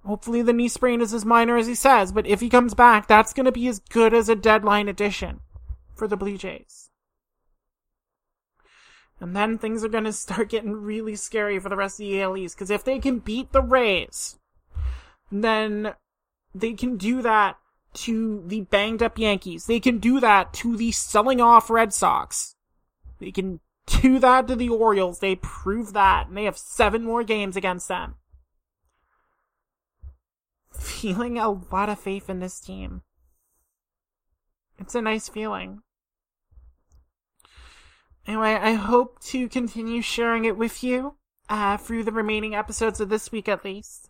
Hopefully 0.05 0.41
the 0.41 0.51
knee 0.51 0.67
sprain 0.67 0.99
is 0.99 1.13
as 1.13 1.23
minor 1.23 1.55
as 1.55 1.67
he 1.67 1.75
says, 1.75 2.11
but 2.11 2.27
if 2.27 2.41
he 2.41 2.49
comes 2.49 2.73
back, 2.73 3.07
that's 3.07 3.31
going 3.31 3.45
to 3.45 3.53
be 3.53 3.69
as 3.69 3.79
good 3.79 4.13
as 4.13 4.27
a 4.27 4.35
deadline 4.35 4.89
addition 4.89 5.39
for 5.95 6.09
the 6.09 6.17
Blue 6.17 6.37
Jays. 6.37 6.89
And 9.21 9.33
then 9.33 9.57
things 9.57 9.85
are 9.85 9.89
going 9.89 10.03
to 10.03 10.11
start 10.11 10.49
getting 10.49 10.73
really 10.73 11.15
scary 11.15 11.57
for 11.57 11.69
the 11.69 11.77
rest 11.77 12.01
of 12.01 12.05
the 12.05 12.21
AL 12.21 12.35
East. 12.35 12.57
Because 12.57 12.69
if 12.69 12.83
they 12.83 12.99
can 12.99 13.19
beat 13.19 13.53
the 13.53 13.61
Rays, 13.61 14.37
then 15.31 15.93
they 16.53 16.73
can 16.73 16.97
do 16.97 17.21
that 17.21 17.57
to 17.93 18.43
the 18.45 18.61
banged 18.61 19.03
up 19.03 19.17
Yankees. 19.17 19.65
They 19.65 19.79
can 19.79 19.99
do 19.99 20.19
that 20.19 20.53
to 20.55 20.75
the 20.75 20.91
selling 20.91 21.41
off 21.41 21.69
Red 21.69 21.93
Sox. 21.93 22.55
They 23.19 23.31
can 23.31 23.59
do 23.85 24.19
that 24.19 24.47
to 24.47 24.55
the 24.55 24.69
Orioles. 24.69 25.19
They 25.19 25.35
prove 25.35 25.93
that. 25.93 26.27
And 26.27 26.37
they 26.37 26.45
have 26.45 26.57
seven 26.57 27.03
more 27.03 27.23
games 27.23 27.55
against 27.55 27.87
them. 27.87 28.15
Feeling 30.71 31.37
a 31.37 31.49
lot 31.49 31.89
of 31.89 31.99
faith 31.99 32.29
in 32.29 32.39
this 32.39 32.59
team. 32.59 33.03
It's 34.79 34.95
a 34.95 35.01
nice 35.01 35.29
feeling. 35.29 35.81
Anyway, 38.25 38.53
I 38.53 38.73
hope 38.73 39.19
to 39.25 39.49
continue 39.49 40.01
sharing 40.01 40.45
it 40.45 40.57
with 40.57 40.83
you 40.83 41.15
uh, 41.49 41.77
through 41.77 42.03
the 42.03 42.11
remaining 42.11 42.55
episodes 42.55 42.99
of 42.99 43.09
this 43.09 43.31
week 43.31 43.49
at 43.49 43.65
least. 43.65 44.09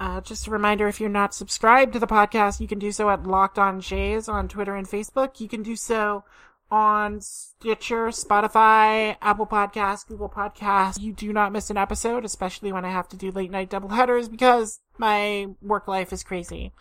Uh, 0.00 0.20
just 0.20 0.46
a 0.46 0.50
reminder, 0.50 0.86
if 0.86 1.00
you're 1.00 1.08
not 1.08 1.34
subscribed 1.34 1.92
to 1.92 1.98
the 1.98 2.06
podcast, 2.06 2.60
you 2.60 2.68
can 2.68 2.78
do 2.78 2.92
so 2.92 3.10
at 3.10 3.26
Locked 3.26 3.58
On 3.58 3.80
Jays 3.80 4.28
on 4.28 4.46
Twitter 4.46 4.76
and 4.76 4.86
Facebook. 4.86 5.40
You 5.40 5.48
can 5.48 5.62
do 5.62 5.74
so 5.74 6.24
on 6.70 7.20
Stitcher, 7.20 8.08
Spotify, 8.08 9.16
Apple 9.20 9.46
Podcasts, 9.46 10.06
Google 10.06 10.28
Podcasts. 10.28 11.00
You 11.00 11.12
do 11.12 11.32
not 11.32 11.50
miss 11.50 11.70
an 11.70 11.76
episode, 11.76 12.24
especially 12.24 12.72
when 12.72 12.84
I 12.84 12.90
have 12.90 13.08
to 13.08 13.16
do 13.16 13.32
late 13.32 13.50
night 13.50 13.70
double 13.70 13.88
headers 13.88 14.28
because 14.28 14.80
my 14.98 15.48
work 15.60 15.88
life 15.88 16.12
is 16.12 16.22
crazy. 16.22 16.72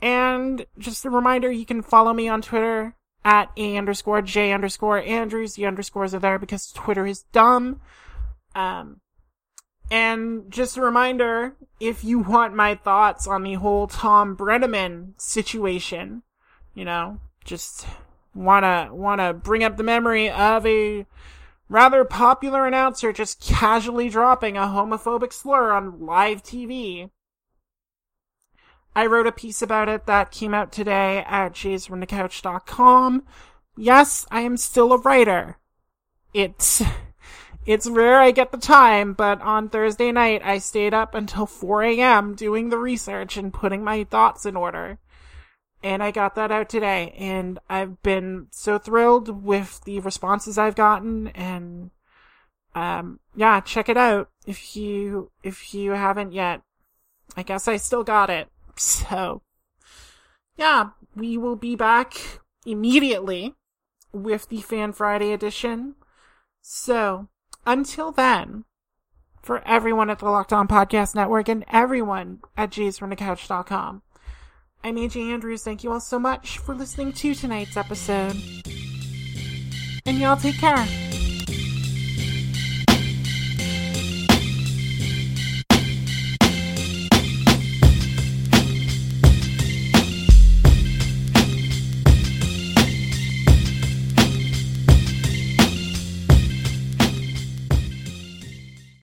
And 0.00 0.66
just 0.78 1.06
a 1.06 1.10
reminder, 1.10 1.50
you 1.50 1.66
can 1.66 1.82
follow 1.82 2.12
me 2.12 2.28
on 2.28 2.42
Twitter 2.42 2.94
at 3.24 3.50
A 3.56 3.76
underscore 3.76 4.22
J 4.22 4.52
underscore 4.52 4.98
Andrews. 4.98 5.54
The 5.54 5.66
underscores 5.66 6.14
are 6.14 6.20
there 6.20 6.38
because 6.38 6.70
Twitter 6.70 7.06
is 7.06 7.22
dumb. 7.32 7.80
Um, 8.54 9.00
and 9.90 10.50
just 10.50 10.76
a 10.76 10.82
reminder, 10.82 11.54
if 11.80 12.02
you 12.02 12.18
want 12.18 12.54
my 12.54 12.74
thoughts 12.74 13.26
on 13.26 13.42
the 13.42 13.54
whole 13.54 13.86
Tom 13.86 14.36
Brennaman 14.36 15.12
situation, 15.20 16.22
you 16.74 16.84
know, 16.84 17.20
just 17.44 17.86
wanna, 18.34 18.88
wanna 18.92 19.32
bring 19.32 19.62
up 19.62 19.76
the 19.76 19.82
memory 19.82 20.30
of 20.30 20.66
a 20.66 21.06
rather 21.68 22.04
popular 22.04 22.66
announcer 22.66 23.12
just 23.12 23.40
casually 23.40 24.08
dropping 24.08 24.56
a 24.56 24.62
homophobic 24.62 25.32
slur 25.32 25.72
on 25.72 26.00
live 26.00 26.42
TV. 26.42 27.10
I 28.94 29.06
wrote 29.06 29.26
a 29.26 29.32
piece 29.32 29.60
about 29.60 29.88
it 29.88 30.06
that 30.06 30.30
came 30.30 30.54
out 30.54 30.72
today 30.72 31.22
at 31.26 31.52
jaysfromthecouch.com. 31.52 33.24
Yes, 33.76 34.26
I 34.30 34.40
am 34.40 34.56
still 34.56 34.92
a 34.92 34.98
writer. 34.98 35.58
It's, 36.32 36.82
it's 37.66 37.88
rare 37.88 38.20
I 38.20 38.30
get 38.30 38.52
the 38.52 38.58
time, 38.58 39.12
but 39.12 39.42
on 39.42 39.68
Thursday 39.68 40.12
night 40.12 40.40
I 40.44 40.58
stayed 40.58 40.94
up 40.94 41.14
until 41.14 41.46
4 41.46 41.82
a.m. 41.82 42.34
doing 42.34 42.70
the 42.70 42.78
research 42.78 43.36
and 43.36 43.52
putting 43.52 43.82
my 43.82 44.04
thoughts 44.04 44.46
in 44.46 44.56
order. 44.56 44.98
And 45.82 46.02
I 46.02 46.10
got 46.10 46.36
that 46.36 46.50
out 46.50 46.68
today, 46.68 47.14
and 47.18 47.58
I've 47.68 48.02
been 48.02 48.46
so 48.50 48.78
thrilled 48.78 49.44
with 49.44 49.82
the 49.84 50.00
responses 50.00 50.56
I've 50.56 50.74
gotten, 50.74 51.28
and, 51.28 51.90
um, 52.74 53.20
yeah, 53.34 53.60
check 53.60 53.88
it 53.88 53.96
out 53.96 54.30
if 54.46 54.74
you, 54.76 55.30
if 55.42 55.74
you 55.74 55.92
haven't 55.92 56.32
yet. 56.32 56.62
I 57.36 57.42
guess 57.42 57.68
I 57.68 57.76
still 57.76 58.04
got 58.04 58.30
it. 58.30 58.48
So, 58.78 59.40
yeah, 60.58 60.90
we 61.14 61.38
will 61.38 61.56
be 61.56 61.76
back 61.76 62.40
immediately 62.66 63.54
with 64.12 64.50
the 64.50 64.60
Fan 64.60 64.92
Friday 64.92 65.32
edition. 65.32 65.94
So, 66.60 67.28
until 67.66 68.12
then, 68.12 68.64
for 69.42 69.66
everyone 69.66 70.10
at 70.10 70.20
the 70.20 70.26
Locked 70.26 70.52
On 70.52 70.66
Podcast 70.66 71.14
Network 71.14 71.48
and 71.48 71.64
everyone 71.70 72.40
at 72.56 72.70
jaysfromthecouch.com, 72.70 74.02
I'm 74.84 74.96
AJ 74.96 75.32
Andrews. 75.32 75.62
Thank 75.62 75.82
you 75.82 75.92
all 75.92 76.00
so 76.00 76.18
much 76.18 76.58
for 76.58 76.74
listening 76.74 77.12
to 77.12 77.34
tonight's 77.34 77.76
episode. 77.76 78.36
And 80.06 80.18
y'all 80.18 80.36
take 80.36 80.58
care. 80.58 81.05